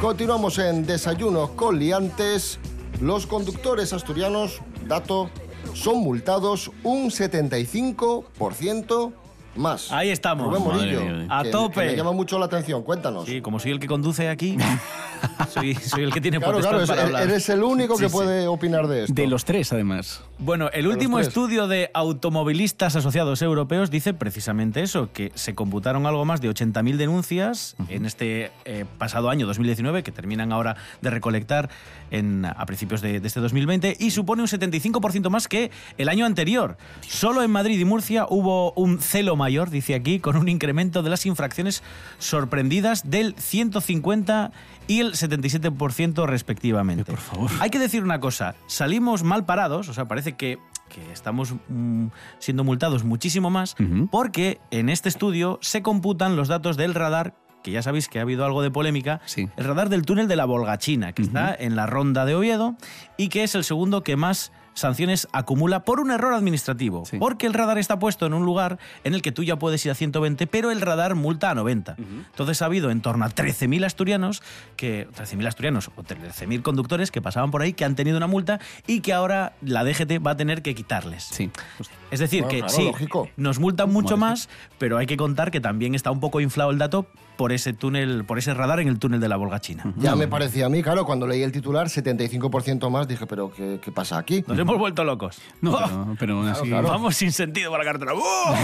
Continuamos 0.00 0.58
en 0.58 0.86
Desayuno 0.86 1.56
con 1.56 1.78
Liantes. 1.78 2.58
Los 3.00 3.26
conductores 3.26 3.92
asturianos, 3.92 4.60
dato, 4.86 5.28
son 5.74 5.98
multados 5.98 6.70
un 6.82 7.10
75% 7.10 9.12
más. 9.56 9.90
Ahí 9.92 10.10
estamos. 10.10 10.46
Rubén 10.46 10.62
Madre 10.66 10.96
Morillo, 10.96 11.16
mía. 11.18 11.26
A 11.28 11.42
que- 11.42 11.50
tope. 11.50 11.80
que 11.82 11.86
me 11.90 11.96
llama 11.96 12.12
mucho 12.12 12.38
la 12.38 12.46
atención, 12.46 12.82
cuéntanos. 12.82 13.26
Sí, 13.26 13.40
como 13.40 13.58
soy 13.58 13.72
el 13.72 13.80
que 13.80 13.86
conduce 13.86 14.28
aquí, 14.28 14.56
soy, 15.48 15.74
soy 15.74 16.04
el 16.04 16.12
que 16.12 16.20
tiene 16.20 16.38
Claro, 16.38 16.58
claro, 16.60 16.86
para 16.86 17.00
es- 17.02 17.06
hablar. 17.06 17.22
eres 17.24 17.48
el 17.48 17.62
único 17.62 17.96
Sí, 17.96 18.04
que 18.04 18.08
sí. 18.08 18.12
puede 18.12 18.46
opinar 18.46 18.86
de 18.86 19.04
esto. 19.04 19.14
De 19.14 19.26
los 19.26 19.44
tres, 19.44 19.72
además. 19.72 20.22
Bueno, 20.38 20.70
el 20.72 20.84
los 20.84 20.94
último 20.94 21.18
estudio 21.18 21.66
de 21.66 21.90
automovilistas 21.94 22.96
asociados 22.96 23.42
europeos 23.42 23.90
dice 23.90 24.14
precisamente 24.14 24.82
eso, 24.82 25.10
que 25.12 25.32
se 25.34 25.54
computaron 25.54 26.06
algo 26.06 26.24
más 26.24 26.40
de 26.40 26.48
80.000 26.48 26.96
denuncias 26.96 27.76
en 27.88 28.06
este 28.06 28.50
eh, 28.64 28.84
pasado 28.98 29.30
año 29.30 29.46
2019, 29.46 30.02
que 30.02 30.12
terminan 30.12 30.52
ahora 30.52 30.76
de 31.02 31.10
recolectar 31.10 31.68
en, 32.10 32.44
a 32.44 32.64
principios 32.66 33.00
de, 33.02 33.20
de 33.20 33.26
este 33.28 33.40
2020, 33.40 33.96
y 33.98 34.10
supone 34.12 34.42
un 34.42 34.48
75% 34.48 35.28
más 35.28 35.48
que 35.48 35.70
el 35.98 36.08
año 36.08 36.24
anterior. 36.24 36.76
Solo 37.06 37.42
en 37.42 37.50
Madrid 37.50 37.78
y 37.78 37.84
Murcia 37.84 38.26
hubo 38.28 38.72
un 38.72 38.98
celo 39.00 39.36
mayor, 39.40 39.70
dice 39.70 39.94
aquí, 39.94 40.20
con 40.20 40.36
un 40.36 40.48
incremento 40.48 41.02
de 41.02 41.10
las 41.10 41.26
infracciones 41.26 41.82
sorprendidas 42.18 43.10
del 43.10 43.34
150 43.36 44.52
y 44.86 45.00
el 45.00 45.12
77% 45.14 46.26
respectivamente. 46.26 47.04
Por 47.04 47.18
favor. 47.20 47.50
Hay 47.60 47.70
que 47.70 47.78
decir 47.78 48.02
una 48.04 48.20
cosa, 48.20 48.54
salimos 48.66 49.22
mal 49.22 49.44
parados, 49.44 49.88
o 49.88 49.94
sea, 49.94 50.06
parece 50.06 50.34
que, 50.36 50.58
que 50.88 51.12
estamos 51.12 51.54
mm, 51.68 52.06
siendo 52.38 52.64
multados 52.64 53.04
muchísimo 53.04 53.50
más, 53.50 53.74
porque 54.10 54.60
en 54.70 54.88
este 54.88 55.08
estudio 55.08 55.58
se 55.62 55.82
computan 55.82 56.36
los 56.36 56.48
datos 56.48 56.76
del 56.76 56.94
radar, 56.94 57.34
que 57.62 57.70
ya 57.72 57.82
sabéis 57.82 58.08
que 58.08 58.18
ha 58.18 58.22
habido 58.22 58.44
algo 58.44 58.62
de 58.62 58.70
polémica, 58.70 59.20
Sí. 59.26 59.48
el 59.56 59.64
radar 59.64 59.88
del 59.90 60.06
túnel 60.06 60.28
de 60.28 60.36
la 60.36 60.44
Volgachina, 60.46 61.12
que 61.12 61.22
está 61.22 61.54
en 61.54 61.76
la 61.76 61.86
ronda 61.86 62.24
de 62.24 62.34
Oviedo 62.34 62.76
y 63.16 63.28
que 63.28 63.44
es 63.44 63.54
el 63.54 63.64
segundo 63.64 64.02
que 64.02 64.16
más 64.16 64.50
sanciones 64.80 65.28
acumula 65.32 65.84
por 65.84 66.00
un 66.00 66.10
error 66.10 66.34
administrativo, 66.34 67.04
Sí. 67.04 67.18
porque 67.18 67.46
el 67.46 67.54
radar 67.54 67.78
está 67.78 67.98
puesto 67.98 68.26
en 68.26 68.34
un 68.34 68.44
lugar 68.44 68.78
en 69.04 69.14
el 69.14 69.22
que 69.22 69.32
tú 69.32 69.42
ya 69.44 69.56
puedes 69.56 69.84
ir 69.86 69.92
a 69.92 69.94
120, 69.94 70.46
pero 70.46 70.70
el 70.70 70.80
radar 70.80 71.14
multa 71.14 71.50
a 71.50 71.54
90. 71.54 71.96
Entonces 71.98 72.60
ha 72.62 72.66
habido 72.66 72.90
en 72.90 73.00
torno 73.00 73.24
a 73.24 73.28
13.000 73.28 73.84
asturianos, 73.84 74.42
que 74.76 75.06
13.000 75.14 75.46
asturianos 75.46 75.88
o 75.94 76.02
13.000 76.02 76.62
conductores 76.62 77.10
que 77.10 77.22
pasaban 77.22 77.50
por 77.50 77.62
ahí, 77.62 77.72
que 77.72 77.84
han 77.84 77.94
tenido 77.94 78.16
una 78.16 78.26
multa 78.26 78.58
y 78.86 79.00
que 79.00 79.12
ahora 79.12 79.52
la 79.62 79.84
DGT 79.84 80.18
va 80.24 80.32
a 80.32 80.36
tener 80.36 80.62
que 80.62 80.74
quitarles. 80.74 81.24
Sí. 81.24 81.50
justo. 81.78 81.94
Es 82.10 82.18
decir, 82.20 82.42
Bueno, 82.42 82.50
que 82.50 82.58
claro, 82.60 82.74
sí, 82.74 82.84
lógico. 82.84 83.28
nos 83.36 83.58
multan 83.60 83.92
mucho 83.92 84.16
Madre. 84.16 84.32
más, 84.32 84.48
pero 84.78 84.98
hay 84.98 85.06
que 85.06 85.16
contar 85.16 85.50
que 85.50 85.60
también 85.60 85.94
está 85.94 86.10
un 86.10 86.18
poco 86.20 86.40
inflado 86.40 86.70
el 86.70 86.78
dato 86.78 87.06
por 87.36 87.52
ese 87.52 87.72
túnel, 87.72 88.24
por 88.24 88.38
ese 88.38 88.54
radar 88.54 88.80
en 88.80 88.88
el 88.88 88.98
túnel 88.98 89.20
de 89.20 89.28
la 89.28 89.36
Volgachina. 89.36 89.92
Ya 89.96 90.14
me 90.16 90.28
parecía 90.28 90.66
a 90.66 90.68
mí, 90.68 90.82
claro, 90.82 91.04
cuando 91.04 91.26
leí 91.26 91.42
el 91.42 91.52
titular, 91.52 91.88
75% 91.88 92.90
más, 92.90 93.08
dije, 93.08 93.26
pero 93.26 93.52
¿qué, 93.52 93.80
qué 93.82 93.92
pasa 93.92 94.18
aquí? 94.18 94.44
Nos 94.46 94.58
hemos 94.58 94.78
vuelto 94.78 95.04
locos. 95.04 95.38
No, 95.60 95.72
pero, 95.72 96.16
pero 96.18 96.36
aún 96.38 96.48
así. 96.48 96.68
claro. 96.68 96.88
Vamos 96.88 97.16
sin 97.16 97.32
sentido 97.32 97.70
para 97.70 97.84
la 97.84 97.92
cartera. 97.92 98.12
¡Oh! 98.14 98.54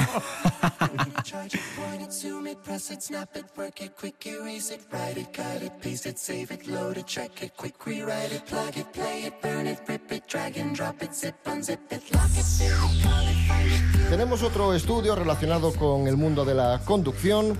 Tenemos 14.10 14.42
otro 14.42 14.74
estudio 14.74 15.14
relacionado 15.16 15.72
con 15.72 16.06
el 16.06 16.16
mundo 16.16 16.44
de 16.44 16.54
la 16.54 16.80
conducción 16.84 17.58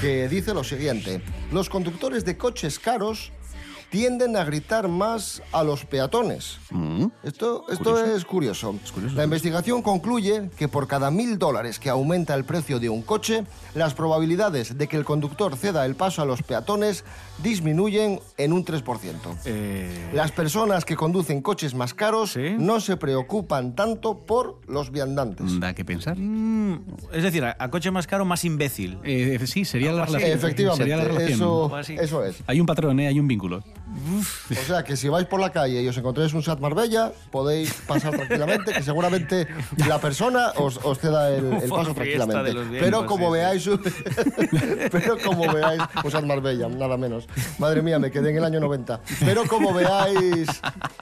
que 0.00 0.28
dice 0.28 0.54
lo 0.54 0.64
siguiente. 0.64 1.20
Los 1.52 1.68
conductores 1.68 2.24
de 2.24 2.36
coches 2.36 2.78
caros 2.78 3.32
tienden 3.90 4.36
a 4.36 4.44
gritar 4.44 4.88
más 4.88 5.42
a 5.52 5.62
los 5.62 5.84
peatones. 5.84 6.58
Mm. 6.70 7.06
Esto, 7.22 7.64
esto 7.70 8.04
es, 8.04 8.24
curioso. 8.24 8.74
La 9.14 9.24
investigación 9.24 9.82
concluye 9.82 10.50
que 10.58 10.68
por 10.68 10.86
cada 10.86 11.10
mil 11.10 11.38
dólares 11.38 11.78
que 11.78 11.88
aumenta 11.88 12.34
el 12.34 12.44
precio 12.44 12.78
de 12.80 12.88
un 12.88 13.02
coche, 13.02 13.44
las 13.74 13.94
probabilidades 13.94 14.76
de 14.76 14.88
que 14.88 14.96
el 14.96 15.04
conductor 15.04 15.56
ceda 15.56 15.86
el 15.86 15.94
paso 15.94 16.20
a 16.22 16.26
los 16.26 16.42
peatones 16.42 17.04
disminuyen 17.42 18.20
en 18.36 18.52
un 18.52 18.64
3%. 18.64 19.14
Eh, 19.44 20.10
Las 20.12 20.32
personas 20.32 20.84
que 20.84 20.96
conducen 20.96 21.40
coches 21.40 21.74
más 21.74 21.94
caros 21.94 22.32
¿Sí? 22.32 22.56
no 22.58 22.80
se 22.80 22.96
preocupan 22.96 23.74
tanto 23.74 24.18
por 24.26 24.60
los 24.66 24.90
viandantes. 24.90 25.58
Da 25.60 25.72
que 25.74 25.84
pensar. 25.84 26.16
mm, 26.18 26.80
es 27.12 27.22
decir, 27.22 27.44
a, 27.44 27.56
a 27.58 27.70
coche 27.70 27.90
más 27.90 28.06
caro, 28.06 28.24
más 28.24 28.44
imbécil. 28.44 28.98
Eh, 29.04 29.38
sí, 29.46 29.64
sería 29.64 29.92
la 29.92 30.04
relación. 30.04 30.32
Efectivamente, 30.32 30.82
Sería 30.84 30.96
la 30.96 31.04
relación. 31.04 31.34
eso, 31.34 31.78
eso 31.78 32.24
es. 32.24 32.36
Hay 32.46 32.60
un 32.60 32.66
patrón, 32.66 33.00
¿eh? 33.00 33.06
hay 33.08 33.18
un 33.18 33.28
vínculo. 33.28 33.62
O 34.50 34.64
sea 34.66 34.82
que 34.84 34.96
si 34.96 35.08
vais 35.08 35.26
por 35.26 35.40
la 35.40 35.50
calle 35.50 35.82
y 35.82 35.88
os 35.88 35.96
encontráis 35.96 36.32
un 36.34 36.42
SAT 36.42 36.60
Marbella, 36.60 37.12
podéis 37.30 37.72
pasar 37.86 38.14
tranquilamente, 38.16 38.72
que 38.72 38.82
seguramente 38.82 39.46
la 39.86 39.98
persona 40.00 40.52
os, 40.56 40.78
os 40.82 40.98
ceda 40.98 41.30
el, 41.30 41.52
el 41.54 41.68
paso 41.68 41.94
tranquilamente. 41.94 42.52
vientos, 42.52 42.78
Pero 42.80 43.06
como 43.06 43.26
sí, 43.26 43.32
sí. 43.32 43.32
veáis 43.32 43.66
un, 43.66 43.82
pero 44.90 45.18
como 45.18 45.52
veáis 45.52 45.82
un 46.04 46.10
SAT 46.10 46.24
Marbella, 46.24 46.68
nada 46.68 46.96
menos. 46.96 47.26
Madre 47.58 47.82
mía, 47.82 47.98
me 47.98 48.10
quedé 48.10 48.30
en 48.30 48.36
el 48.36 48.44
año 48.44 48.60
90. 48.60 49.00
Pero 49.24 49.46
como 49.46 49.72
veáis, 49.74 50.48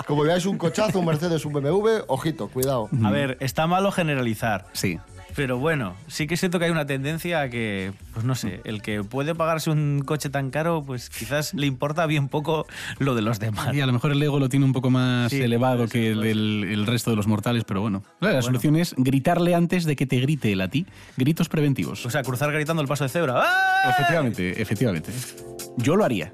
como 0.07 0.23
veáis 0.23 0.47
un 0.47 0.59
cochazo, 0.59 0.99
un 1.01 1.07
Mercedes, 1.07 1.45
un 1.45 1.53
BMW, 1.53 2.05
ojito, 2.09 2.49
cuidado. 2.49 2.89
A 3.05 3.11
ver, 3.11 3.37
está 3.41 3.67
malo 3.67 3.91
generalizar. 3.93 4.67
Sí. 4.73 4.99
Pero 5.37 5.59
bueno, 5.59 5.95
sí 6.07 6.27
que 6.27 6.39
siento 6.39 6.59
que 6.59 6.65
hay 6.65 6.71
una 6.71 6.87
tendencia 6.87 7.43
a 7.43 7.51
que, 7.51 7.93
pues 8.15 8.25
no 8.25 8.35
sé, 8.35 8.63
el 8.65 8.81
que 8.81 9.05
puede 9.05 9.35
pagarse 9.35 9.71
un 9.71 10.03
coche 10.05 10.31
tan 10.31 10.51
caro, 10.51 10.83
pues 10.83 11.11
quizás 11.11 11.53
le 11.53 11.67
importa 11.67 12.07
bien 12.07 12.29
poco 12.29 12.67
lo 12.99 13.15
de 13.15 13.21
los 13.21 13.39
demás. 13.39 13.75
Y 13.75 13.83
a 13.83 13.87
lo 13.87 13.93
mejor 13.93 14.13
el 14.13 14.23
ego 14.23 14.39
lo 14.39 14.49
tiene 14.49 14.65
un 14.65 14.73
poco 14.73 14.89
más 14.89 15.31
Sí, 15.31 15.43
elevado 15.43 15.89
que 15.89 16.13
el, 16.13 16.25
el 16.25 16.87
resto 16.87 17.11
de 17.11 17.17
los 17.17 17.27
mortales, 17.27 17.65
pero 17.65 17.83
bueno. 17.83 18.03
La 18.21 18.41
solución 18.41 18.77
es 18.77 18.95
gritarle 18.97 19.55
antes 19.55 19.85
de 19.85 19.95
que 19.95 20.07
te 20.07 20.21
grite 20.21 20.53
él 20.53 20.61
a 20.63 20.69
ti. 20.69 20.87
Gritos 21.19 21.49
preventivos. 21.51 22.07
O 22.07 22.11
sea, 22.11 22.23
cruzar 22.23 22.51
gritando 22.51 22.81
el 22.81 22.89
paso 22.89 23.05
de 23.05 23.11
cebra. 23.11 23.35
¡Ah! 23.37 23.91
Efectivamente, 23.91 24.63
efectivamente. 24.63 25.13
Yo 25.77 25.97
lo 25.97 26.05
haría. 26.05 26.33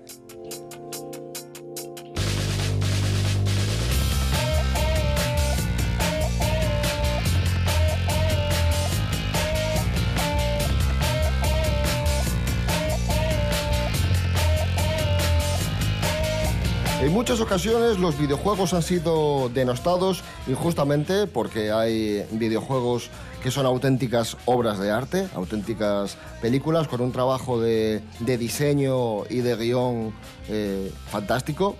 Muchas 17.22 17.40
ocasiones 17.40 18.00
los 18.00 18.18
videojuegos 18.18 18.74
han 18.74 18.82
sido 18.82 19.48
denostados 19.48 20.24
injustamente 20.48 21.28
porque 21.28 21.70
hay 21.70 22.26
videojuegos 22.32 23.10
que 23.44 23.52
son 23.52 23.64
auténticas 23.64 24.36
obras 24.44 24.80
de 24.80 24.90
arte, 24.90 25.28
auténticas 25.36 26.16
películas 26.40 26.88
con 26.88 27.00
un 27.00 27.12
trabajo 27.12 27.60
de, 27.60 28.02
de 28.18 28.38
diseño 28.38 29.24
y 29.30 29.36
de 29.36 29.54
guion 29.54 30.12
eh, 30.48 30.90
fantástico. 31.12 31.76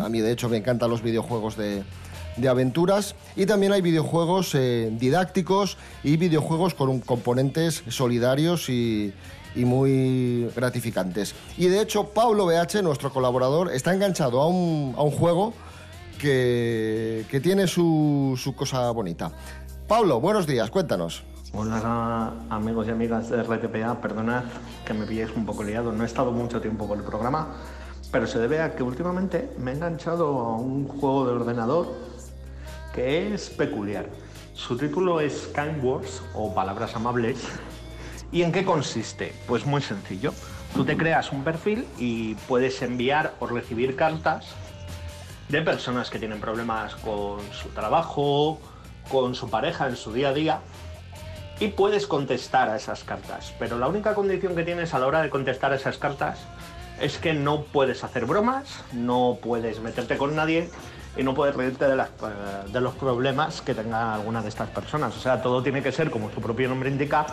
A, 0.00 0.04
a 0.04 0.08
mí 0.08 0.20
de 0.20 0.30
hecho 0.30 0.48
me 0.48 0.58
encantan 0.58 0.90
los 0.90 1.02
videojuegos 1.02 1.56
de, 1.56 1.82
de 2.36 2.48
aventuras 2.48 3.16
y 3.34 3.46
también 3.46 3.72
hay 3.72 3.82
videojuegos 3.82 4.54
eh, 4.54 4.90
didácticos 4.92 5.76
y 6.04 6.18
videojuegos 6.18 6.74
con 6.74 6.88
un- 6.88 7.00
componentes 7.00 7.82
solidarios 7.88 8.68
y, 8.68 9.12
y 9.54 9.64
muy 9.64 10.50
gratificantes. 10.54 11.34
Y 11.56 11.68
de 11.68 11.80
hecho 11.80 12.08
Pablo 12.08 12.46
BH, 12.46 12.82
nuestro 12.82 13.12
colaborador, 13.12 13.72
está 13.72 13.94
enganchado 13.94 14.40
a 14.40 14.48
un, 14.48 14.94
a 14.96 15.02
un 15.02 15.10
juego 15.10 15.52
que, 16.18 17.24
que 17.30 17.40
tiene 17.40 17.66
su, 17.66 18.38
su 18.42 18.54
cosa 18.54 18.90
bonita. 18.90 19.32
Pablo, 19.86 20.20
buenos 20.20 20.46
días, 20.46 20.70
cuéntanos. 20.70 21.22
Hola 21.56 22.32
amigos 22.50 22.88
y 22.88 22.90
amigas 22.90 23.30
de 23.30 23.40
RTPA, 23.42 24.00
perdonad 24.00 24.42
que 24.84 24.92
me 24.92 25.06
pilléis 25.06 25.30
un 25.36 25.46
poco 25.46 25.62
liado, 25.62 25.92
no 25.92 26.02
he 26.02 26.06
estado 26.06 26.32
mucho 26.32 26.60
tiempo 26.60 26.88
por 26.88 26.98
el 26.98 27.04
programa, 27.04 27.54
pero 28.10 28.26
se 28.26 28.40
debe 28.40 28.60
a 28.60 28.74
que 28.74 28.82
últimamente 28.82 29.50
me 29.58 29.70
he 29.70 29.74
enganchado 29.74 30.26
a 30.40 30.56
un 30.56 30.88
juego 30.88 31.26
de 31.26 31.32
ordenador 31.32 31.92
que 32.92 33.32
es 33.32 33.50
peculiar. 33.50 34.06
Su 34.54 34.76
título 34.76 35.20
es 35.20 35.48
Kind 35.54 35.84
Words 35.84 36.22
o 36.34 36.52
Palabras 36.54 36.96
Amables. 36.96 37.38
¿Y 38.34 38.42
en 38.42 38.50
qué 38.50 38.64
consiste? 38.64 39.32
Pues 39.46 39.64
muy 39.64 39.80
sencillo. 39.80 40.34
Tú 40.74 40.84
te 40.84 40.96
creas 40.96 41.30
un 41.30 41.44
perfil 41.44 41.86
y 41.98 42.34
puedes 42.34 42.82
enviar 42.82 43.32
o 43.38 43.46
recibir 43.46 43.94
cartas 43.94 44.46
de 45.48 45.62
personas 45.62 46.10
que 46.10 46.18
tienen 46.18 46.40
problemas 46.40 46.96
con 46.96 47.40
su 47.52 47.68
trabajo, 47.68 48.58
con 49.08 49.36
su 49.36 49.48
pareja 49.48 49.86
en 49.86 49.94
su 49.94 50.12
día 50.12 50.30
a 50.30 50.32
día 50.32 50.58
y 51.60 51.68
puedes 51.68 52.08
contestar 52.08 52.70
a 52.70 52.76
esas 52.76 53.04
cartas. 53.04 53.54
Pero 53.60 53.78
la 53.78 53.86
única 53.86 54.16
condición 54.16 54.56
que 54.56 54.64
tienes 54.64 54.94
a 54.94 54.98
la 54.98 55.06
hora 55.06 55.22
de 55.22 55.30
contestar 55.30 55.70
a 55.70 55.76
esas 55.76 55.96
cartas 55.98 56.40
es 57.00 57.18
que 57.18 57.34
no 57.34 57.62
puedes 57.62 58.02
hacer 58.02 58.26
bromas, 58.26 58.82
no 58.92 59.38
puedes 59.40 59.78
meterte 59.78 60.16
con 60.16 60.34
nadie 60.34 60.70
y 61.16 61.22
no 61.22 61.34
puedes 61.34 61.54
reírte 61.54 61.86
de, 61.86 62.02
eh, 62.02 62.80
los 62.80 62.94
problemas 62.94 63.62
que 63.62 63.74
tenga 63.74 64.12
alguna 64.12 64.42
de 64.42 64.48
estas 64.48 64.70
personas. 64.70 65.16
O 65.16 65.20
sea, 65.20 65.40
todo 65.40 65.62
tiene 65.62 65.84
que 65.84 65.92
ser, 65.92 66.10
como 66.10 66.32
su 66.32 66.40
propio 66.40 66.68
nombre 66.68 66.90
indica, 66.90 67.26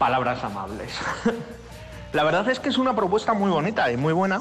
palabras 0.00 0.42
amables. 0.42 0.98
la 2.14 2.24
verdad 2.24 2.48
es 2.48 2.58
que 2.58 2.70
es 2.70 2.78
una 2.78 2.96
propuesta 2.96 3.34
muy 3.34 3.50
bonita 3.50 3.92
y 3.92 3.98
muy 3.98 4.14
buena 4.14 4.40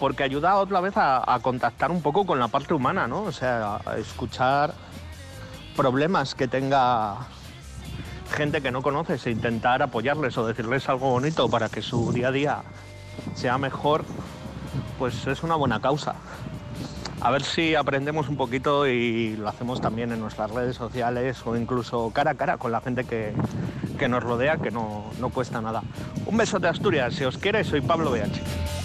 porque 0.00 0.24
ayuda 0.24 0.56
otra 0.56 0.80
vez 0.80 0.94
a, 0.96 1.38
contactar 1.42 1.92
un 1.92 2.02
poco 2.02 2.26
con 2.26 2.40
la 2.40 2.48
parte 2.48 2.74
humana, 2.74 3.06
¿no? 3.06 3.22
O 3.22 3.30
sea, 3.30 3.78
a 3.86 3.98
escuchar 3.98 4.74
problemas 5.76 6.34
que 6.34 6.48
tenga 6.48 7.18
gente 8.32 8.60
que 8.60 8.72
no 8.72 8.82
conoces 8.82 9.24
e 9.28 9.30
intentar 9.30 9.80
apoyarles 9.80 10.36
o 10.38 10.44
decirles 10.44 10.88
algo 10.88 11.10
bonito 11.10 11.48
para 11.48 11.68
que 11.68 11.80
su 11.80 12.12
día 12.12 12.28
a 12.28 12.32
día 12.32 12.62
sea 13.34 13.58
mejor, 13.58 14.04
pues 14.98 15.24
es 15.28 15.44
una 15.44 15.54
buena 15.54 15.80
causa. 15.80 16.16
A 17.20 17.30
ver 17.30 17.44
si 17.44 17.76
aprendemos 17.76 18.28
un 18.28 18.36
poquito 18.36 18.88
y 18.88 19.36
lo 19.36 19.48
hacemos 19.48 19.80
también 19.80 20.10
en 20.10 20.18
nuestras 20.18 20.50
redes 20.50 20.74
sociales 20.74 21.40
o 21.46 21.56
incluso 21.56 22.10
cara 22.12 22.32
a 22.32 22.34
cara 22.34 22.56
con 22.56 22.72
la 22.72 22.80
gente 22.80 23.04
que, 23.04 23.32
que 24.02 24.08
nos 24.08 24.20
rodea, 24.20 24.56
que 24.56 24.72
no, 24.72 25.04
no 25.20 25.30
cuesta 25.30 25.60
nada. 25.60 25.80
Un 26.26 26.36
beso 26.36 26.58
de 26.58 26.66
Asturias, 26.66 27.14
si 27.14 27.24
os 27.24 27.38
quiere, 27.38 27.62
soy 27.62 27.82
Pablo 27.82 28.10
BH. 28.10 28.81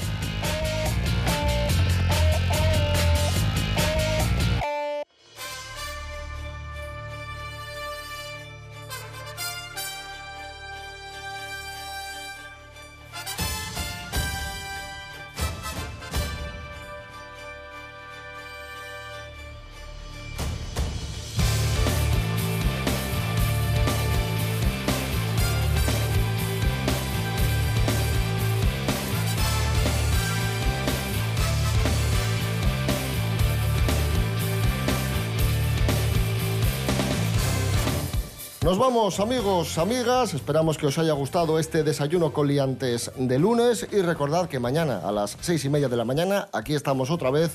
Nos 38.67 38.77
vamos, 38.77 39.21
amigos, 39.21 39.77
amigas. 39.77 40.34
Esperamos 40.34 40.77
que 40.77 40.88
os 40.88 40.97
haya 40.97 41.13
gustado 41.13 41.58
este 41.58 41.86
desayuno 41.86 42.34
con 42.34 42.49
liantes 42.49 43.10
de 43.15 43.39
lunes. 43.39 43.88
Y 43.93 44.01
recordad 44.01 44.49
que 44.49 44.60
mañana 44.60 44.99
a 45.06 45.13
las 45.13 45.38
seis 45.39 45.63
y 45.63 45.69
media 45.69 45.88
de 45.88 45.95
la 45.95 46.03
mañana 46.03 46.49
aquí 46.51 46.75
estamos 46.75 47.10
otra 47.10 47.32
vez 47.32 47.53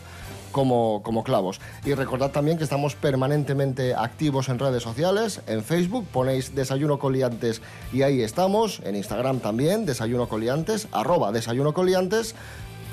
como, 0.53 1.03
como 1.03 1.22
clavos. 1.22 1.61
Y 1.85 1.92
recordad 1.92 2.31
también 2.31 2.57
que 2.57 2.64
estamos 2.64 2.94
permanentemente 2.94 3.94
activos 3.94 4.48
en 4.48 4.59
redes 4.59 4.83
sociales. 4.83 5.42
En 5.46 5.62
Facebook 5.62 6.07
ponéis 6.11 6.55
desayuno 6.55 6.98
con 6.98 7.12
liantes 7.12 7.61
y 7.92 8.01
ahí 8.01 8.22
estamos. 8.22 8.81
En 8.83 8.96
Instagram 8.96 9.40
también, 9.40 9.85
desayuno 9.85 10.31
con 10.31 10.40
liantes, 10.40 10.88
arroba 10.92 11.31
desayuno 11.31 11.75
con 11.75 11.85
liantes 11.85 12.35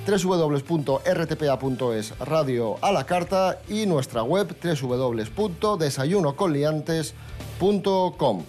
www.rtpa.es 0.06 1.00
radio 2.20 2.78
a 2.82 2.92
la 2.92 3.06
carta 3.06 3.60
y 3.70 3.86
nuestra 3.86 4.24
web 4.24 4.54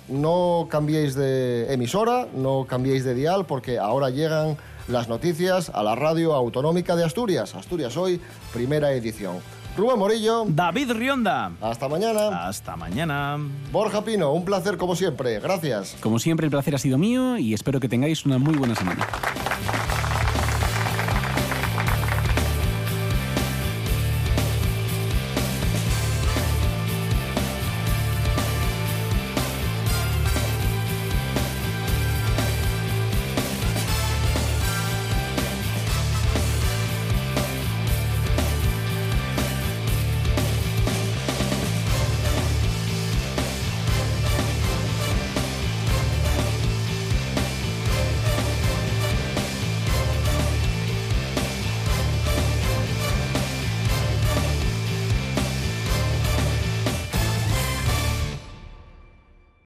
No 0.08 0.68
cambiéis 0.70 1.14
de 1.14 1.72
emisora, 1.72 2.28
no 2.34 2.64
cambiéis 2.68 3.04
de 3.04 3.14
dial 3.14 3.44
porque 3.44 3.78
ahora 3.78 4.10
llegan 4.10 4.56
las 4.86 5.08
noticias 5.08 5.70
a 5.74 5.82
la 5.82 5.94
radio 5.96 6.34
autonómica 6.34 6.94
de 6.94 7.04
Asturias. 7.04 7.54
Asturias 7.54 7.96
hoy, 7.96 8.20
primera 8.52 8.92
edición. 8.92 9.36
Rubén 9.76 9.98
Morillo. 9.98 10.44
David 10.48 10.92
Rionda. 10.92 11.52
Hasta 11.60 11.88
mañana. 11.88 12.46
Hasta 12.46 12.76
mañana. 12.76 13.38
Borja 13.72 14.04
Pino, 14.04 14.32
un 14.32 14.44
placer 14.44 14.76
como 14.76 14.94
siempre. 14.94 15.40
Gracias. 15.40 15.96
Como 16.00 16.18
siempre, 16.18 16.46
el 16.46 16.50
placer 16.50 16.74
ha 16.74 16.78
sido 16.78 16.98
mío 16.98 17.36
y 17.38 17.54
espero 17.54 17.80
que 17.80 17.88
tengáis 17.88 18.26
una 18.26 18.38
muy 18.38 18.54
buena 18.56 18.74
semana. 18.74 19.06